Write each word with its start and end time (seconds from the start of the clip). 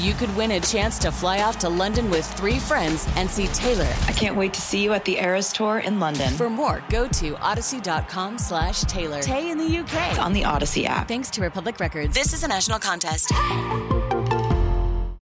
you 0.00 0.14
could 0.14 0.34
win 0.36 0.52
a 0.52 0.60
chance 0.60 0.98
to 1.00 1.10
fly 1.10 1.42
off 1.42 1.58
to 1.58 1.68
London 1.68 2.08
with 2.10 2.24
three 2.34 2.58
friends 2.58 3.08
and 3.16 3.28
see 3.28 3.48
Taylor. 3.48 3.92
I 4.06 4.12
can't 4.12 4.36
wait 4.36 4.54
to 4.54 4.60
see 4.60 4.82
you 4.82 4.92
at 4.92 5.04
the 5.04 5.18
Eras 5.18 5.52
Tour 5.52 5.78
in 5.78 5.98
London. 6.00 6.32
For 6.34 6.48
more, 6.48 6.82
go 6.88 7.08
to 7.08 7.32
audacy.com 7.34 8.38
slash 8.38 8.82
Taylor. 8.82 9.20
Tay 9.20 9.50
in 9.50 9.58
the 9.58 9.78
UK. 9.78 10.10
It's 10.10 10.18
on 10.18 10.32
the 10.32 10.42
Audacy 10.42 10.84
app. 10.84 11.08
Thanks 11.08 11.28
to 11.30 11.42
Republic 11.42 11.80
Records. 11.80 12.14
This 12.14 12.32
is 12.32 12.44
a 12.44 12.48
national 12.48 12.78
contest. 12.78 13.32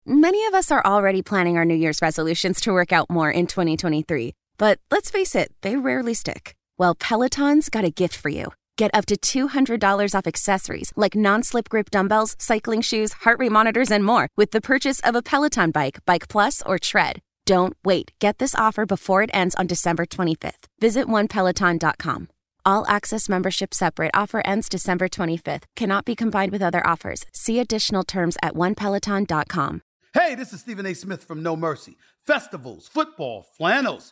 Many 0.05 0.46
of 0.46 0.54
us 0.54 0.72
are 0.72 0.86
already 0.86 1.22
planning 1.22 1.58
our 1.58 1.66
New 1.66 1.76
Year's 1.76 2.02
resolutions 2.02 2.60
to 2.62 2.74
work 2.74 2.91
out 2.91 3.10
more 3.10 3.32
in 3.32 3.48
2023. 3.48 4.34
But 4.57 4.80
let's 4.91 5.10
face 5.10 5.35
it, 5.35 5.52
they 5.62 5.78
rarely 5.78 6.13
stick. 6.13 6.54
Well, 6.78 6.96
Peloton's 6.96 7.70
got 7.70 7.85
a 7.85 7.90
gift 7.90 8.16
for 8.16 8.30
you. 8.30 8.52
Get 8.82 8.96
up 8.96 9.05
to 9.05 9.15
$200 9.15 10.15
off 10.15 10.26
accessories 10.26 10.91
like 10.96 11.15
non 11.15 11.43
slip 11.43 11.70
grip 11.70 11.91
dumbbells, 11.91 12.35
cycling 12.40 12.82
shoes, 12.82 13.13
heart 13.23 13.38
rate 13.38 13.51
monitors, 13.51 13.91
and 13.91 14.04
more 14.04 14.27
with 14.35 14.49
the 14.49 14.60
purchase 14.60 14.99
of 15.01 15.13
a 15.13 15.21
Peloton 15.21 15.70
bike, 15.70 15.99
Bike 16.07 16.27
Plus, 16.29 16.63
or 16.65 16.79
Tread. 16.79 17.20
Don't 17.46 17.77
wait. 17.85 18.12
Get 18.18 18.40
this 18.40 18.55
offer 18.55 18.88
before 18.88 19.21
it 19.21 19.29
ends 19.35 19.54
on 19.54 19.68
December 19.68 20.07
25th. 20.07 20.65
Visit 20.79 21.05
onepeloton.com. 21.05 22.29
All 22.65 22.84
access 22.88 23.29
membership 23.29 23.76
separate 23.76 24.15
offer 24.15 24.41
ends 24.46 24.68
December 24.68 25.07
25th. 25.07 25.66
Cannot 25.76 26.04
be 26.04 26.16
combined 26.16 26.51
with 26.51 26.63
other 26.63 26.82
offers. 26.84 27.23
See 27.32 27.60
additional 27.60 28.04
terms 28.04 28.35
at 28.41 28.55
onepeloton.com. 28.55 29.84
Hey, 30.16 30.34
this 30.34 30.54
is 30.54 30.62
Stephen 30.62 30.88
A. 30.88 30.95
Smith 30.95 31.23
from 31.23 31.43
No 31.43 31.55
Mercy. 31.55 31.98
Festivals, 32.26 32.88
football, 32.88 33.45
flannels. 33.55 34.12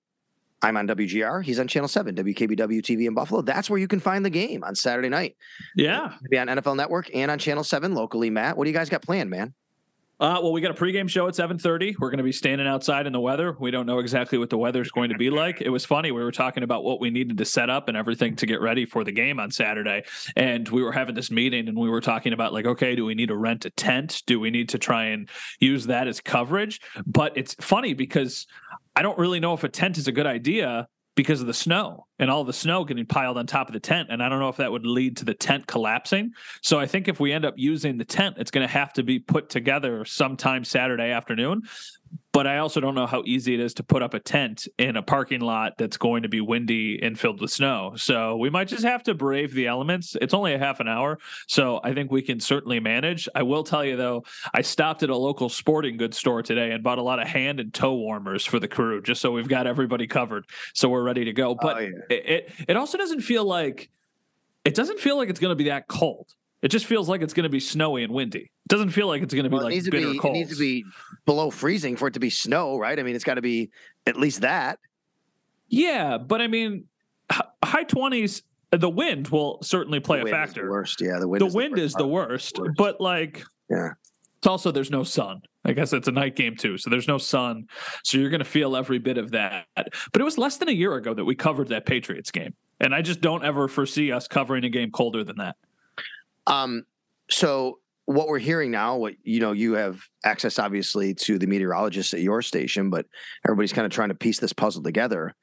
I'm 0.61 0.77
on 0.77 0.87
WGR. 0.87 1.43
He's 1.43 1.59
on 1.59 1.67
Channel 1.67 1.87
7, 1.87 2.15
WKBW 2.15 2.81
TV 2.81 3.07
in 3.07 3.13
Buffalo. 3.13 3.41
That's 3.41 3.69
where 3.69 3.79
you 3.79 3.87
can 3.87 3.99
find 3.99 4.23
the 4.23 4.29
game 4.29 4.63
on 4.63 4.75
Saturday 4.75 5.09
night. 5.09 5.35
Yeah. 5.75 6.13
Be 6.29 6.37
on 6.37 6.47
NFL 6.47 6.75
Network 6.75 7.09
and 7.13 7.31
on 7.31 7.39
Channel 7.39 7.63
7 7.63 7.95
locally. 7.95 8.29
Matt, 8.29 8.57
what 8.57 8.65
do 8.65 8.69
you 8.69 8.75
guys 8.75 8.89
got 8.89 9.01
planned, 9.01 9.29
man? 9.29 9.53
Uh, 10.21 10.37
well, 10.39 10.51
we 10.51 10.61
got 10.61 10.69
a 10.69 10.75
pregame 10.75 11.09
show 11.09 11.27
at 11.27 11.33
7:30. 11.33 11.95
We're 11.97 12.11
going 12.11 12.19
to 12.19 12.23
be 12.23 12.31
standing 12.31 12.67
outside 12.67 13.07
in 13.07 13.13
the 13.13 13.19
weather. 13.19 13.57
We 13.59 13.71
don't 13.71 13.87
know 13.87 13.97
exactly 13.97 14.37
what 14.37 14.51
the 14.51 14.57
weather 14.57 14.79
is 14.79 14.91
going 14.91 15.09
to 15.09 15.17
be 15.17 15.31
like. 15.31 15.61
It 15.61 15.69
was 15.69 15.83
funny. 15.83 16.11
We 16.11 16.21
were 16.21 16.31
talking 16.31 16.61
about 16.61 16.83
what 16.83 16.99
we 17.01 17.09
needed 17.09 17.39
to 17.39 17.45
set 17.45 17.71
up 17.71 17.87
and 17.87 17.97
everything 17.97 18.35
to 18.35 18.45
get 18.45 18.61
ready 18.61 18.85
for 18.85 19.03
the 19.03 19.11
game 19.11 19.39
on 19.39 19.49
Saturday, 19.49 20.03
and 20.35 20.69
we 20.69 20.83
were 20.83 20.91
having 20.91 21.15
this 21.15 21.31
meeting 21.31 21.67
and 21.67 21.75
we 21.75 21.89
were 21.89 22.01
talking 22.01 22.33
about 22.33 22.53
like, 22.53 22.67
okay, 22.67 22.95
do 22.95 23.03
we 23.03 23.15
need 23.15 23.29
to 23.29 23.35
rent 23.35 23.65
a 23.65 23.71
tent? 23.71 24.21
Do 24.27 24.39
we 24.39 24.51
need 24.51 24.69
to 24.69 24.77
try 24.77 25.05
and 25.05 25.27
use 25.59 25.87
that 25.87 26.07
as 26.07 26.21
coverage? 26.21 26.81
But 27.07 27.35
it's 27.35 27.55
funny 27.55 27.95
because 27.95 28.45
I 28.95 29.01
don't 29.01 29.17
really 29.17 29.39
know 29.39 29.53
if 29.53 29.63
a 29.63 29.69
tent 29.69 29.97
is 29.97 30.07
a 30.07 30.11
good 30.11 30.25
idea 30.25 30.87
because 31.15 31.41
of 31.41 31.47
the 31.47 31.53
snow 31.53 32.07
and 32.19 32.31
all 32.31 32.43
the 32.43 32.53
snow 32.53 32.85
getting 32.85 33.05
piled 33.05 33.37
on 33.37 33.45
top 33.45 33.67
of 33.67 33.73
the 33.73 33.79
tent. 33.79 34.09
And 34.11 34.23
I 34.23 34.29
don't 34.29 34.39
know 34.39 34.49
if 34.49 34.57
that 34.57 34.71
would 34.71 34.85
lead 34.85 35.17
to 35.17 35.25
the 35.25 35.33
tent 35.33 35.67
collapsing. 35.67 36.31
So 36.61 36.79
I 36.79 36.85
think 36.85 37.07
if 37.07 37.19
we 37.19 37.33
end 37.33 37.45
up 37.45 37.55
using 37.57 37.97
the 37.97 38.05
tent, 38.05 38.37
it's 38.39 38.51
going 38.51 38.65
to 38.65 38.71
have 38.71 38.93
to 38.93 39.03
be 39.03 39.19
put 39.19 39.49
together 39.49 40.05
sometime 40.05 40.63
Saturday 40.63 41.11
afternoon. 41.11 41.63
But 42.33 42.47
I 42.47 42.59
also 42.59 42.79
don't 42.79 42.95
know 42.95 43.07
how 43.07 43.23
easy 43.25 43.53
it 43.53 43.59
is 43.59 43.73
to 43.75 43.83
put 43.83 44.01
up 44.01 44.13
a 44.13 44.19
tent 44.19 44.67
in 44.77 44.95
a 44.95 45.01
parking 45.01 45.41
lot 45.41 45.73
that's 45.77 45.97
going 45.97 46.23
to 46.23 46.29
be 46.29 46.39
windy 46.39 46.97
and 47.01 47.19
filled 47.19 47.41
with 47.41 47.51
snow. 47.51 47.93
So 47.97 48.37
we 48.37 48.49
might 48.49 48.69
just 48.69 48.83
have 48.83 49.03
to 49.03 49.13
brave 49.13 49.53
the 49.53 49.67
elements. 49.67 50.15
It's 50.21 50.33
only 50.33 50.53
a 50.53 50.57
half 50.57 50.79
an 50.79 50.87
hour. 50.87 51.19
So 51.47 51.81
I 51.83 51.93
think 51.93 52.09
we 52.09 52.21
can 52.21 52.39
certainly 52.39 52.79
manage. 52.79 53.27
I 53.35 53.43
will 53.43 53.65
tell 53.65 53.83
you, 53.83 53.97
though, 53.97 54.23
I 54.53 54.61
stopped 54.61 55.03
at 55.03 55.09
a 55.09 55.17
local 55.17 55.49
sporting 55.49 55.97
goods 55.97 56.17
store 56.17 56.41
today 56.41 56.71
and 56.71 56.81
bought 56.81 56.99
a 56.99 57.03
lot 57.03 57.19
of 57.19 57.27
hand 57.27 57.59
and 57.59 57.73
toe 57.73 57.95
warmers 57.95 58.45
for 58.45 58.59
the 58.59 58.67
crew, 58.67 59.01
just 59.01 59.19
so 59.19 59.31
we've 59.31 59.49
got 59.49 59.67
everybody 59.67 60.07
covered. 60.07 60.45
So 60.73 60.87
we're 60.87 61.03
ready 61.03 61.25
to 61.25 61.33
go. 61.33 61.49
Oh, 61.49 61.57
but 61.61 61.77
oh, 61.77 61.79
yeah. 61.79 61.89
it, 62.09 62.25
it, 62.29 62.51
it 62.69 62.77
also 62.77 62.97
doesn't 62.97 63.21
feel 63.21 63.43
like 63.43 63.89
it 64.63 64.75
doesn't 64.75 64.99
feel 64.99 65.17
like 65.17 65.29
it's 65.29 65.39
going 65.39 65.51
to 65.51 65.55
be 65.55 65.65
that 65.65 65.87
cold. 65.87 66.33
It 66.61 66.69
just 66.69 66.85
feels 66.85 67.09
like 67.09 67.21
it's 67.21 67.33
going 67.33 67.43
to 67.43 67.49
be 67.49 67.59
snowy 67.59 68.03
and 68.03 68.13
windy. 68.13 68.39
It 68.39 68.67
doesn't 68.67 68.91
feel 68.91 69.07
like 69.07 69.23
it's 69.23 69.33
going 69.33 69.45
to 69.45 69.49
be 69.49 69.55
well, 69.55 69.65
like 69.65 69.83
bitter 69.83 70.11
be, 70.11 70.19
cold. 70.19 70.35
It 70.35 70.39
needs 70.39 70.51
to 70.51 70.59
be 70.59 70.85
below 71.25 71.49
freezing 71.49 71.95
for 71.95 72.07
it 72.07 72.13
to 72.13 72.19
be 72.19 72.29
snow, 72.29 72.77
right? 72.77 72.99
I 72.99 73.03
mean, 73.03 73.15
it's 73.15 73.23
got 73.23 73.35
to 73.35 73.41
be 73.41 73.71
at 74.05 74.17
least 74.17 74.41
that. 74.41 74.79
Yeah, 75.67 76.17
but 76.17 76.41
I 76.41 76.47
mean, 76.47 76.85
high 77.63 77.83
twenties. 77.83 78.43
The 78.71 78.89
wind 78.89 79.27
will 79.29 79.59
certainly 79.61 79.99
play 79.99 80.21
a 80.21 80.25
factor. 80.25 80.69
worst, 80.69 81.01
yeah. 81.01 81.19
The 81.19 81.27
wind. 81.27 81.41
The 81.41 81.47
is 81.47 81.53
wind 81.53 81.75
the 81.75 81.81
is 81.81 81.93
the 81.93 82.07
worst, 82.07 82.57
worst, 82.57 82.77
but 82.77 83.01
like, 83.01 83.43
yeah. 83.69 83.89
It's 84.37 84.47
also 84.47 84.71
there's 84.71 84.89
no 84.89 85.03
sun. 85.03 85.41
I 85.65 85.73
guess 85.73 85.93
it's 85.93 86.07
a 86.07 86.11
night 86.11 86.35
game 86.35 86.55
too, 86.55 86.77
so 86.77 86.89
there's 86.89 87.07
no 87.07 87.19
sun, 87.19 87.67
so 88.03 88.17
you're 88.17 88.31
going 88.31 88.39
to 88.39 88.45
feel 88.45 88.75
every 88.75 88.97
bit 88.97 89.19
of 89.19 89.31
that. 89.31 89.65
But 89.75 90.19
it 90.19 90.23
was 90.23 90.39
less 90.39 90.57
than 90.57 90.67
a 90.69 90.71
year 90.71 90.95
ago 90.95 91.13
that 91.13 91.25
we 91.25 91.35
covered 91.35 91.67
that 91.67 91.85
Patriots 91.85 92.31
game, 92.31 92.55
and 92.79 92.95
I 92.95 93.03
just 93.03 93.21
don't 93.21 93.45
ever 93.45 93.67
foresee 93.67 94.11
us 94.11 94.27
covering 94.27 94.63
a 94.63 94.69
game 94.69 94.89
colder 94.89 95.23
than 95.23 95.37
that. 95.37 95.55
Um, 96.47 96.85
so 97.29 97.79
what 98.05 98.27
we're 98.27 98.39
hearing 98.39 98.71
now, 98.71 98.97
what 98.97 99.15
you 99.23 99.39
know, 99.39 99.51
you 99.51 99.73
have 99.73 100.01
access 100.23 100.59
obviously 100.59 101.13
to 101.13 101.37
the 101.37 101.47
meteorologists 101.47 102.13
at 102.13 102.21
your 102.21 102.41
station, 102.41 102.89
but 102.89 103.05
everybody's 103.45 103.73
kind 103.73 103.85
of 103.85 103.91
trying 103.91 104.09
to 104.09 104.15
piece 104.15 104.39
this 104.39 104.53
puzzle 104.53 104.83
together. 104.83 105.35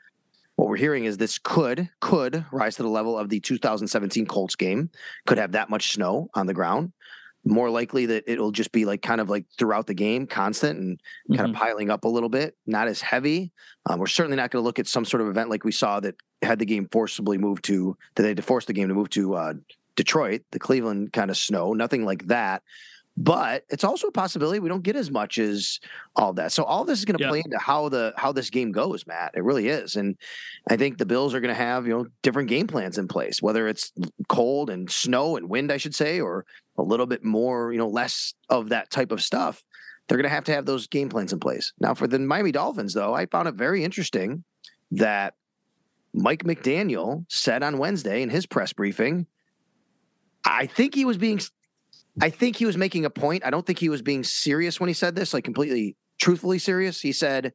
What 0.57 0.69
we're 0.69 0.77
hearing 0.77 1.05
is 1.05 1.17
this 1.17 1.39
could 1.39 1.89
could 2.01 2.45
rise 2.51 2.77
to 2.77 2.83
the 2.83 2.89
level 2.89 3.17
of 3.17 3.29
the 3.29 3.41
2017 3.41 4.27
Colts 4.27 4.57
game. 4.57 4.91
Could 5.27 5.39
have 5.39 5.53
that 5.53 5.71
much 5.71 5.93
snow 5.93 6.31
on 6.35 6.47
the 6.47 6.55
ground. 6.55 6.93
More 7.45 7.71
likely 7.71 8.07
that 8.07 8.25
it'll 8.27 8.51
just 8.51 8.73
be 8.73 8.85
like 8.85 9.01
kind 9.01 9.21
of 9.21 9.31
like 9.31 9.47
throughout 9.57 9.87
the 9.87 9.95
game, 9.95 10.27
constant 10.27 10.79
and 10.79 11.01
kind 11.29 11.41
mm-hmm. 11.41 11.55
of 11.55 11.57
piling 11.57 11.91
up 11.91 12.05
a 12.05 12.09
little 12.09 12.29
bit, 12.29 12.57
not 12.67 12.89
as 12.89 13.01
heavy. 13.01 13.53
Um, 13.87 14.01
we're 14.01 14.09
certainly 14.09 14.37
not 14.37 14.51
going 14.51 14.61
to 14.61 14.67
look 14.67 14.81
at 14.81 14.89
some 14.89 15.05
sort 15.05 15.21
of 15.21 15.29
event 15.29 15.49
like 15.49 15.65
we 15.65 15.73
saw 15.73 16.01
that 16.01 16.17
had 16.43 16.59
the 16.59 16.67
game 16.67 16.89
forcibly 16.91 17.39
moved 17.39 17.65
to 17.65 17.97
that 18.15 18.23
they 18.23 18.29
had 18.29 18.37
to 18.37 18.43
force 18.43 18.65
the 18.65 18.73
game 18.73 18.89
to 18.89 18.95
move 18.95 19.11
to 19.11 19.35
uh, 19.35 19.55
Detroit, 19.99 20.43
the 20.53 20.61
Cleveland 20.61 21.13
kind 21.13 21.29
of 21.29 21.37
snow, 21.37 21.73
nothing 21.73 22.05
like 22.05 22.29
that. 22.29 22.63
But 23.17 23.65
it's 23.69 23.83
also 23.83 24.07
a 24.07 24.13
possibility 24.13 24.61
we 24.61 24.69
don't 24.69 24.85
get 24.85 24.95
as 24.95 25.11
much 25.11 25.39
as 25.39 25.81
all 26.15 26.33
that. 26.35 26.53
So 26.53 26.63
all 26.63 26.85
this 26.85 27.01
is 27.01 27.05
going 27.05 27.19
to 27.19 27.29
play 27.29 27.43
into 27.45 27.59
how 27.59 27.89
the 27.89 28.15
how 28.17 28.31
this 28.31 28.49
game 28.49 28.71
goes, 28.71 29.09
Matt. 29.09 29.33
It 29.35 29.43
really 29.43 29.67
is, 29.67 29.97
and 29.97 30.17
I 30.71 30.77
think 30.77 30.99
the 30.99 31.05
Bills 31.05 31.35
are 31.35 31.41
going 31.41 31.53
to 31.53 31.61
have 31.61 31.85
you 31.85 31.99
know 31.99 32.07
different 32.23 32.49
game 32.49 32.69
plans 32.69 32.97
in 32.97 33.09
place, 33.09 33.43
whether 33.43 33.67
it's 33.67 33.93
cold 34.29 34.71
and 34.71 34.89
snow 34.89 35.37
and 35.37 35.51
wind, 35.51 35.73
I 35.73 35.79
should 35.79 35.97
say, 35.97 36.21
or 36.21 36.47
a 36.77 36.83
little 36.83 37.07
bit 37.07 37.25
more, 37.25 37.73
you 37.73 37.79
know, 37.79 37.89
less 37.89 38.35
of 38.51 38.69
that 38.69 38.89
type 38.91 39.11
of 39.11 39.21
stuff. 39.21 39.65
They're 40.07 40.17
going 40.17 40.31
to 40.31 40.35
have 40.35 40.45
to 40.45 40.55
have 40.55 40.65
those 40.65 40.87
game 40.87 41.09
plans 41.09 41.33
in 41.33 41.41
place. 41.41 41.73
Now, 41.81 41.95
for 41.95 42.07
the 42.07 42.21
Miami 42.21 42.53
Dolphins, 42.53 42.95
though, 42.95 43.15
I 43.15 43.27
found 43.27 43.49
it 43.49 43.57
very 43.57 43.83
interesting 43.83 44.45
that 44.93 45.35
Mike 46.15 46.45
McDaniel 46.45 47.25
said 47.29 47.65
on 47.65 47.79
Wednesday 47.79 48.23
in 48.23 48.31
his 48.31 48.47
press 48.47 48.73
briefing 48.73 49.27
I 50.45 50.67
think 50.67 50.95
he 50.95 51.05
was 51.05 51.19
being 51.19 51.41
I 52.21 52.31
think 52.31 52.57
he 52.57 52.67
was 52.67 52.77
making 52.77 53.05
a 53.05 53.11
point. 53.11 53.45
I 53.45 53.51
don't 53.51 53.65
think 53.65 53.79
he 53.79 53.89
was 53.89 54.03
being 54.03 54.25
serious 54.25 54.81
when 54.81 54.89
he 54.89 54.95
said 54.95 55.15
this, 55.15 55.33
like 55.33 55.45
completely 55.45 55.97
truthfully 56.19 56.59
serious. 56.59 57.01
He 57.01 57.13
said 57.13 57.53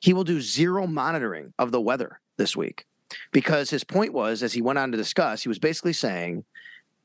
he 0.00 0.12
will 0.12 0.24
do 0.24 0.40
zero 0.40 0.86
monitoring 0.86 1.52
of 1.58 1.70
the 1.70 1.80
weather 1.80 2.20
this 2.36 2.56
week 2.56 2.84
because 3.32 3.70
his 3.70 3.84
point 3.84 4.12
was, 4.12 4.42
as 4.42 4.52
he 4.52 4.60
went 4.60 4.78
on 4.78 4.90
to 4.90 4.96
discuss, 4.96 5.42
he 5.42 5.48
was 5.48 5.58
basically 5.58 5.92
saying 5.92 6.44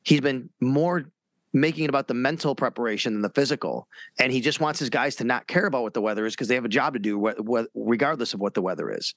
he's 0.02 0.20
been 0.20 0.50
more 0.60 1.04
making 1.52 1.84
it 1.84 1.90
about 1.90 2.08
the 2.08 2.14
mental 2.14 2.54
preparation 2.54 3.12
than 3.12 3.22
the 3.22 3.30
physical. 3.30 3.86
And 4.18 4.32
he 4.32 4.40
just 4.40 4.58
wants 4.58 4.80
his 4.80 4.90
guys 4.90 5.16
to 5.16 5.24
not 5.24 5.46
care 5.46 5.66
about 5.66 5.82
what 5.82 5.94
the 5.94 6.00
weather 6.00 6.24
is 6.26 6.34
because 6.34 6.48
they 6.48 6.54
have 6.54 6.64
a 6.64 6.68
job 6.68 6.94
to 6.94 6.98
do, 6.98 7.68
regardless 7.74 8.34
of 8.34 8.40
what 8.40 8.54
the 8.54 8.62
weather 8.62 8.90
is. 8.90 9.14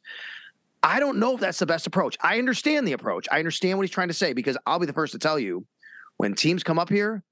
I 0.84 1.00
don't 1.00 1.18
know 1.18 1.34
if 1.34 1.40
that's 1.40 1.60
the 1.60 1.66
best 1.66 1.88
approach. 1.88 2.18
I 2.22 2.38
understand 2.38 2.88
the 2.88 2.92
approach. 2.92 3.28
I 3.32 3.40
understand 3.40 3.78
what 3.78 3.84
he's 3.84 3.92
trying 3.92 4.10
to 4.10 4.14
say 4.14 4.34
because 4.34 4.58
I'll 4.68 4.80
be 4.80 4.86
the 4.86 4.94
first 4.94 5.14
to 5.14 5.20
tell 5.20 5.40
you 5.40 5.66
when 6.18 6.34
teams 6.34 6.64
come 6.64 6.80
up 6.80 6.90
here, 6.90 7.24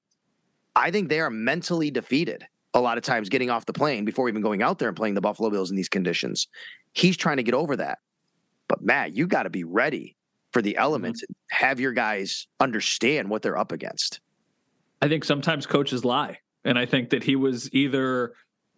I 0.75 0.91
think 0.91 1.09
they 1.09 1.19
are 1.19 1.29
mentally 1.29 1.91
defeated 1.91 2.45
a 2.73 2.81
lot 2.81 2.97
of 2.97 3.03
times 3.03 3.29
getting 3.29 3.49
off 3.49 3.65
the 3.65 3.73
plane 3.73 4.05
before 4.05 4.27
even 4.29 4.41
going 4.41 4.63
out 4.63 4.79
there 4.79 4.87
and 4.87 4.97
playing 4.97 5.13
the 5.13 5.21
Buffalo 5.21 5.49
Bills 5.49 5.69
in 5.69 5.75
these 5.75 5.89
conditions. 5.89 6.47
He's 6.93 7.15
trying 7.15 7.37
to 7.37 7.43
get 7.43 7.53
over 7.53 7.75
that. 7.75 7.99
But 8.67 8.81
Matt, 8.81 9.15
you 9.15 9.27
got 9.27 9.43
to 9.43 9.49
be 9.49 9.63
ready 9.63 10.15
for 10.51 10.61
the 10.61 10.77
elements 10.77 11.21
mm-hmm. 11.21 11.33
and 11.51 11.59
have 11.59 11.79
your 11.79 11.93
guys 11.93 12.47
understand 12.59 13.29
what 13.29 13.41
they're 13.41 13.57
up 13.57 13.71
against. 13.71 14.19
I 15.01 15.07
think 15.07 15.23
sometimes 15.25 15.65
coaches 15.65 16.03
lie. 16.05 16.39
And 16.65 16.79
I 16.79 16.85
think 16.85 17.09
that 17.09 17.23
he 17.23 17.35
was 17.35 17.71
either 17.73 18.33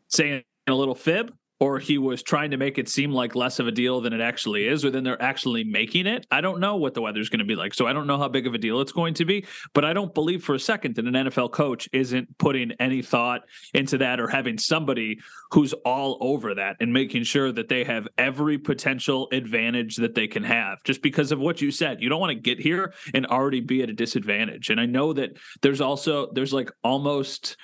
saying 0.07 0.43
a 0.67 0.73
little 0.73 0.95
fib 0.95 1.33
or 1.65 1.79
he 1.79 1.97
was 1.97 2.21
trying 2.21 2.51
to 2.51 2.57
make 2.57 2.77
it 2.77 2.87
seem 2.87 3.11
like 3.11 3.33
less 3.33 3.57
of 3.57 3.67
a 3.67 3.71
deal 3.71 3.99
than 3.99 4.13
it 4.13 4.21
actually 4.21 4.67
is, 4.67 4.85
or 4.85 4.91
then 4.91 5.03
they're 5.03 5.19
actually 5.19 5.63
making 5.63 6.05
it. 6.05 6.23
I 6.29 6.39
don't 6.39 6.59
know 6.59 6.75
what 6.75 6.93
the 6.93 7.01
weather's 7.01 7.27
going 7.27 7.39
to 7.39 7.45
be 7.45 7.55
like. 7.55 7.73
So 7.73 7.87
I 7.87 7.93
don't 7.93 8.05
know 8.05 8.19
how 8.19 8.27
big 8.27 8.45
of 8.45 8.53
a 8.53 8.59
deal 8.59 8.81
it's 8.81 8.91
going 8.91 9.15
to 9.15 9.25
be, 9.25 9.47
but 9.73 9.83
I 9.83 9.91
don't 9.91 10.13
believe 10.13 10.43
for 10.43 10.53
a 10.53 10.59
second 10.59 10.93
that 10.95 11.05
an 11.05 11.13
NFL 11.13 11.51
coach 11.51 11.89
isn't 11.91 12.37
putting 12.37 12.73
any 12.73 13.01
thought 13.01 13.41
into 13.73 13.97
that 13.97 14.19
or 14.19 14.27
having 14.27 14.59
somebody 14.59 15.17
who's 15.49 15.73
all 15.73 16.19
over 16.21 16.53
that 16.53 16.75
and 16.79 16.93
making 16.93 17.23
sure 17.23 17.51
that 17.51 17.67
they 17.67 17.83
have 17.83 18.07
every 18.15 18.59
potential 18.59 19.27
advantage 19.31 19.95
that 19.95 20.13
they 20.13 20.27
can 20.27 20.43
have 20.43 20.83
just 20.83 21.01
because 21.01 21.31
of 21.31 21.39
what 21.39 21.61
you 21.61 21.71
said. 21.71 21.99
You 21.99 22.09
don't 22.09 22.21
want 22.21 22.29
to 22.29 22.39
get 22.39 22.59
here 22.59 22.93
and 23.15 23.25
already 23.25 23.61
be 23.61 23.81
at 23.81 23.89
a 23.89 23.93
disadvantage. 23.93 24.69
And 24.69 24.79
I 24.79 24.85
know 24.85 25.13
that 25.13 25.31
there's 25.63 25.81
also, 25.81 26.31
there's 26.31 26.53
like 26.53 26.69
almost, 26.83 27.57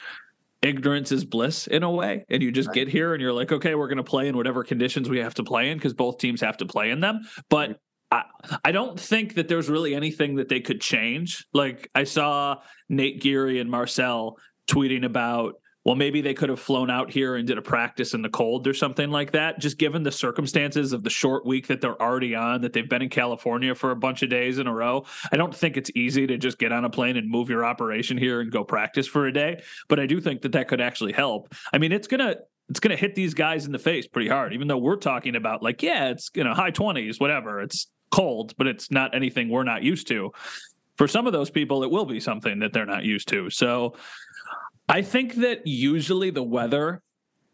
ignorance 0.62 1.12
is 1.12 1.26
bliss 1.26 1.68
in 1.68 1.84
a 1.84 1.90
way 1.90 2.24
and 2.30 2.44
you 2.44 2.52
just 2.52 2.68
right. 2.68 2.76
get 2.76 2.88
here 2.88 3.14
and 3.14 3.22
you're 3.22 3.34
like 3.34 3.52
okay 3.52 3.74
we're 3.74 3.88
going 3.88 3.98
to 3.98 4.04
play 4.04 4.28
in 4.28 4.38
whatever 4.38 4.64
conditions 4.64 5.10
we 5.10 5.20
have 5.20 5.34
to 5.34 5.44
play 5.44 5.72
in 5.72 5.78
because 5.78 5.94
both 5.94 6.18
teams 6.20 6.42
have 6.42 6.58
to 6.58 6.66
play 6.66 6.92
in 6.92 7.00
them. 7.00 7.22
But 7.50 7.80
I, 8.12 8.24
I 8.66 8.72
don't 8.72 9.00
think 9.00 9.36
that 9.36 9.48
there's 9.48 9.70
really 9.70 9.96
anything 9.96 10.36
that 10.36 10.50
they 10.50 10.60
could 10.60 10.82
change. 10.82 11.46
Like 11.54 11.90
i 11.96 12.04
saw 12.04 12.58
nate 12.90 13.22
geary 13.22 13.60
and 13.60 13.72
marcel 13.72 14.38
tweeting 14.70 15.06
about 15.06 15.56
well, 15.84 15.96
maybe 15.96 16.22
they 16.22 16.34
could 16.34 16.50
have 16.50 16.60
flown 16.60 16.92
out 16.92 17.10
here 17.10 17.36
and 17.36 17.48
did 17.48 17.58
a 17.58 17.62
practice 17.62 18.14
in 18.14 18.22
the 18.22 18.30
cold 18.30 18.68
or 18.68 18.74
something 18.74 19.10
like 19.10 19.32
that. 19.32 19.60
Just 19.60 19.78
given 19.78 20.04
the 20.04 20.12
circumstances 20.12 20.94
of 20.94 21.04
the 21.04 21.10
short 21.10 21.46
week 21.46 21.68
that 21.68 21.82
they're 21.82 22.00
already 22.00 22.36
on, 22.36 22.62
that 22.62 22.74
they've 22.74 22.88
been 22.88 23.02
in 23.02 23.10
California 23.10 23.74
for 23.74 23.92
a 23.92 23.96
bunch 23.96 24.22
of 24.22 24.30
days 24.30 24.60
in 24.60 24.68
a 24.68 24.74
row, 24.74 25.06
I 25.32 25.38
don't 25.38 25.56
think 25.56 25.78
it's 25.78 25.90
easy 25.96 26.28
to 26.28 26.38
just 26.38 26.60
get 26.60 26.72
on 26.72 26.86
a 26.86 26.90
plane 26.90 27.18
and 27.18 27.30
move 27.30 27.50
your 27.50 27.66
operation 27.66 28.18
here 28.18 28.42
and 28.42 28.52
go 28.52 28.64
practice 28.64 29.08
for 29.08 29.26
a 29.26 29.34
day. 29.34 29.64
But 29.88 30.00
I 30.00 30.06
do 30.06 30.22
think 30.22 30.42
that 30.42 30.52
that 30.52 30.68
could 30.68 30.82
actually 30.82 31.14
help. 31.14 31.54
I 31.74 31.80
mean, 31.80 31.92
it's 31.92 32.08
gonna 32.08 32.36
it's 32.70 32.80
gonna 32.80 32.96
hit 32.96 33.16
these 33.16 33.34
guys 33.34 33.66
in 33.66 33.72
the 33.72 33.80
face 33.80 34.08
pretty 34.08 34.30
hard, 34.30 34.54
even 34.54 34.68
though 34.68 34.78
we're 34.78 34.98
talking 34.98 35.36
about 35.36 35.64
like, 35.64 35.82
yeah, 35.82 36.10
it's 36.10 36.30
you 36.36 36.44
know 36.44 36.54
high 36.54 36.72
twenties, 36.72 37.20
whatever. 37.20 37.60
It's 37.60 37.88
cold, 38.12 38.54
but 38.58 38.68
it's 38.68 38.92
not 38.92 39.16
anything 39.16 39.50
we're 39.50 39.64
not 39.64 39.82
used 39.82 40.08
to. 40.10 40.32
For 40.96 41.08
some 41.08 41.26
of 41.26 41.34
those 41.34 41.50
people, 41.50 41.84
it 41.84 41.90
will 41.90 42.06
be 42.06 42.20
something 42.20 42.60
that 42.60 42.72
they're 42.74 42.86
not 42.86 43.04
used 43.04 43.28
to. 43.30 43.50
So 43.50 43.96
I 44.92 45.02
think 45.02 45.36
that 45.36 45.66
usually 45.66 46.32
the 46.32 46.44
weather 46.44 47.02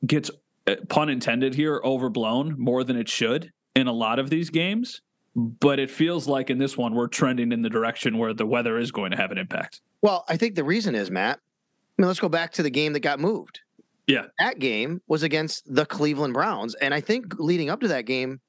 gets, 0.05 0.31
uh, 0.65 0.75
pun 0.89 1.09
intended 1.09 1.53
here, 1.53 1.79
overblown 1.83 2.55
more 2.57 2.83
than 2.83 2.97
it 2.97 3.07
should 3.07 3.51
in 3.75 3.87
a 3.87 3.93
lot 3.93 4.17
of 4.17 4.29
these 4.31 4.49
games. 4.49 5.01
But 5.35 5.79
it 5.79 5.91
feels 5.91 6.27
like 6.27 6.49
in 6.49 6.57
this 6.57 6.75
one, 6.75 6.95
we're 6.95 7.07
trending 7.07 7.51
in 7.51 7.61
the 7.61 7.69
direction 7.69 8.17
where 8.17 8.33
the 8.33 8.45
weather 8.47 8.79
is 8.79 8.91
going 8.91 9.11
to 9.11 9.17
have 9.17 9.29
an 9.29 9.37
impact. 9.37 9.81
Well, 10.01 10.25
I 10.27 10.35
think 10.35 10.55
the 10.55 10.63
reason 10.63 10.95
is, 10.95 11.11
Matt, 11.11 11.37
I 11.37 12.01
mean, 12.01 12.07
let's 12.07 12.19
go 12.19 12.27
back 12.27 12.53
to 12.53 12.63
the 12.63 12.71
game 12.71 12.93
that 12.93 13.01
got 13.01 13.19
moved. 13.19 13.59
Yeah. 14.07 14.25
That 14.39 14.57
game 14.57 15.01
was 15.07 15.21
against 15.21 15.63
the 15.71 15.85
Cleveland 15.85 16.33
Browns. 16.33 16.73
And 16.75 16.91
I 16.91 17.01
think 17.01 17.35
leading 17.37 17.69
up 17.69 17.81
to 17.81 17.87
that 17.89 18.05
game, 18.05 18.39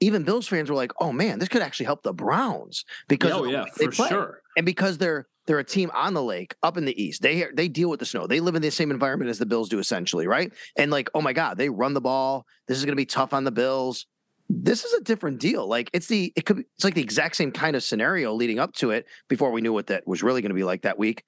even 0.00 0.24
Bills 0.24 0.46
fans 0.46 0.68
were 0.68 0.76
like, 0.76 0.92
"Oh 1.00 1.10
man, 1.10 1.38
this 1.38 1.48
could 1.48 1.62
actually 1.62 1.86
help 1.86 2.02
the 2.02 2.12
Browns 2.12 2.84
because 3.08 3.32
oh 3.32 3.44
yeah, 3.44 3.64
for 3.74 3.90
play. 3.90 4.08
sure, 4.08 4.42
and 4.56 4.66
because 4.66 4.98
they're 4.98 5.26
they're 5.46 5.58
a 5.58 5.64
team 5.64 5.90
on 5.94 6.14
the 6.14 6.22
lake 6.22 6.54
up 6.62 6.76
in 6.76 6.84
the 6.84 7.02
east. 7.02 7.22
They 7.22 7.46
they 7.54 7.68
deal 7.68 7.88
with 7.88 8.00
the 8.00 8.06
snow. 8.06 8.26
They 8.26 8.40
live 8.40 8.54
in 8.54 8.62
the 8.62 8.70
same 8.70 8.90
environment 8.90 9.30
as 9.30 9.38
the 9.38 9.46
Bills 9.46 9.68
do, 9.68 9.78
essentially, 9.78 10.26
right? 10.26 10.52
And 10.76 10.90
like, 10.90 11.08
oh 11.14 11.20
my 11.20 11.32
God, 11.32 11.56
they 11.56 11.68
run 11.68 11.94
the 11.94 12.00
ball. 12.00 12.46
This 12.66 12.78
is 12.78 12.84
going 12.84 12.92
to 12.92 12.96
be 12.96 13.06
tough 13.06 13.32
on 13.32 13.44
the 13.44 13.52
Bills. 13.52 14.06
This 14.48 14.84
is 14.84 14.92
a 14.92 15.02
different 15.02 15.40
deal. 15.40 15.66
Like 15.66 15.90
it's 15.92 16.06
the 16.06 16.32
it 16.36 16.46
could 16.46 16.58
it's 16.58 16.84
like 16.84 16.94
the 16.94 17.02
exact 17.02 17.36
same 17.36 17.52
kind 17.52 17.76
of 17.76 17.82
scenario 17.82 18.34
leading 18.34 18.58
up 18.58 18.74
to 18.74 18.90
it 18.90 19.06
before 19.28 19.50
we 19.50 19.60
knew 19.60 19.72
what 19.72 19.88
that 19.88 20.06
was 20.06 20.22
really 20.22 20.42
going 20.42 20.50
to 20.50 20.56
be 20.56 20.64
like 20.64 20.82
that 20.82 20.98
week. 20.98 21.24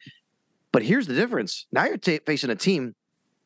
But 0.72 0.82
here's 0.82 1.06
the 1.06 1.14
difference. 1.14 1.66
Now 1.72 1.86
you're 1.86 1.96
t- 1.96 2.20
facing 2.26 2.50
a 2.50 2.56
team 2.56 2.94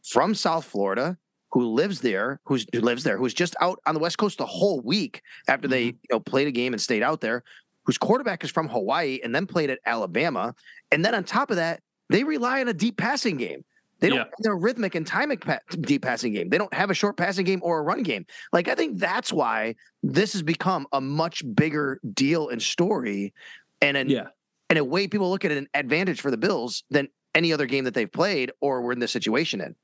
from 0.02 0.34
South 0.34 0.64
Florida 0.64 1.16
who 1.52 1.66
lives 1.66 2.00
there, 2.00 2.40
who's 2.44 2.66
who 2.72 2.80
lives 2.80 3.04
there, 3.04 3.18
who's 3.18 3.34
just 3.34 3.54
out 3.60 3.78
on 3.86 3.94
the 3.94 4.00
West 4.00 4.18
Coast 4.18 4.38
the 4.38 4.46
whole 4.46 4.80
week 4.80 5.22
after 5.48 5.68
they 5.68 5.88
mm-hmm. 5.88 5.98
you 6.02 6.08
know 6.16 6.20
played 6.20 6.48
a 6.48 6.52
game 6.52 6.72
and 6.72 6.80
stayed 6.80 7.02
out 7.02 7.20
there, 7.20 7.44
whose 7.84 7.98
quarterback 7.98 8.44
is 8.44 8.50
from 8.50 8.68
Hawaii 8.68 9.20
and 9.22 9.34
then 9.34 9.46
played 9.46 9.70
at 9.70 9.78
Alabama. 9.86 10.54
And 10.90 11.04
then 11.04 11.14
on 11.14 11.24
top 11.24 11.50
of 11.50 11.56
that, 11.56 11.80
they 12.08 12.24
rely 12.24 12.60
on 12.60 12.68
a 12.68 12.74
deep 12.74 12.96
passing 12.96 13.36
game. 13.36 13.64
They 14.00 14.08
don't 14.08 14.18
yeah. 14.18 14.24
have 14.44 14.52
a 14.52 14.56
rhythmic 14.56 14.96
and 14.96 15.06
timing 15.06 15.38
pa- 15.38 15.60
deep 15.80 16.02
passing 16.02 16.32
game. 16.32 16.48
They 16.48 16.58
don't 16.58 16.74
have 16.74 16.90
a 16.90 16.94
short 16.94 17.16
passing 17.16 17.44
game 17.44 17.60
or 17.62 17.78
a 17.78 17.82
run 17.82 18.02
game. 18.02 18.26
Like 18.52 18.66
I 18.66 18.74
think 18.74 18.98
that's 18.98 19.32
why 19.32 19.76
this 20.02 20.32
has 20.32 20.42
become 20.42 20.88
a 20.92 21.00
much 21.00 21.44
bigger 21.54 22.00
deal 22.12 22.48
and 22.48 22.60
story, 22.60 23.32
and 23.80 23.96
an, 23.96 24.10
yeah, 24.10 24.26
and 24.68 24.78
a 24.80 24.84
way 24.84 25.06
people 25.06 25.30
look 25.30 25.44
at 25.44 25.52
an 25.52 25.68
advantage 25.72 26.20
for 26.20 26.32
the 26.32 26.36
Bills 26.36 26.82
than 26.90 27.06
any 27.32 27.52
other 27.52 27.64
game 27.64 27.84
that 27.84 27.94
they've 27.94 28.10
played 28.10 28.50
or 28.60 28.82
were 28.82 28.92
in 28.92 28.98
this 28.98 29.12
situation 29.12 29.60
in. 29.60 29.76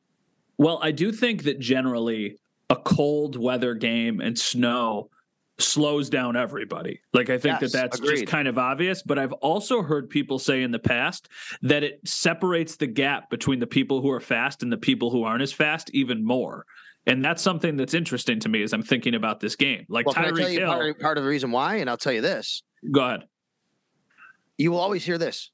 Well, 0.59 0.81
I 0.83 0.91
do 0.91 1.13
think 1.13 1.45
that 1.45 1.61
generally 1.61 2.39
a 2.71 2.77
cold 2.77 3.37
weather 3.37 3.75
game 3.75 4.21
and 4.21 4.37
snow 4.37 5.11
slows 5.59 6.09
down 6.09 6.37
everybody. 6.37 7.01
Like 7.13 7.31
I 7.31 7.39
think 7.39 7.61
yes, 7.61 7.73
that 7.73 7.79
that's 7.79 7.99
agreed. 7.99 8.21
just 8.21 8.27
kind 8.27 8.49
of 8.49 8.59
obvious, 8.59 9.03
but 9.03 9.19
I've 9.19 9.33
also 9.35 9.83
heard 9.83 10.09
people 10.09 10.39
say 10.39 10.63
in 10.63 10.71
the 10.71 10.79
past 10.79 11.29
that 11.63 11.83
it 11.83 12.01
separates 12.05 12.77
the 12.77 12.87
gap 12.87 13.29
between 13.31 13.59
the 13.59 13.67
people 13.67 14.01
who 14.01 14.11
are 14.11 14.21
fast 14.21 14.63
and 14.63 14.73
the 14.73 14.77
people 14.77 15.11
who 15.11 15.25
aren't 15.25 15.43
as 15.43 15.53
fast 15.53 15.91
even 15.93 16.25
more. 16.25 16.65
And 17.07 17.25
that's 17.25 17.43
something 17.43 17.77
that's 17.77 17.95
interesting 17.95 18.39
to 18.41 18.49
me 18.49 18.63
as 18.63 18.73
I'm 18.73 18.83
thinking 18.83 19.15
about 19.15 19.41
this 19.41 19.57
game. 19.57 19.87
Like 19.89 20.07
well, 20.07 20.15
Tyreek 20.15 20.59
Hill, 20.59 20.69
part, 20.69 21.01
part 21.01 21.19
of 21.19 21.25
the 21.25 21.31
reason 21.31 21.51
why, 21.51 21.77
and 21.77 21.89
I'll 21.89 21.97
tell 21.97 22.13
you 22.13 22.21
this. 22.21 22.63
Go 22.91 23.01
ahead. 23.01 23.25
You 24.59 24.73
will 24.73 24.79
always 24.79 25.05
hear 25.05 25.19
this. 25.19 25.51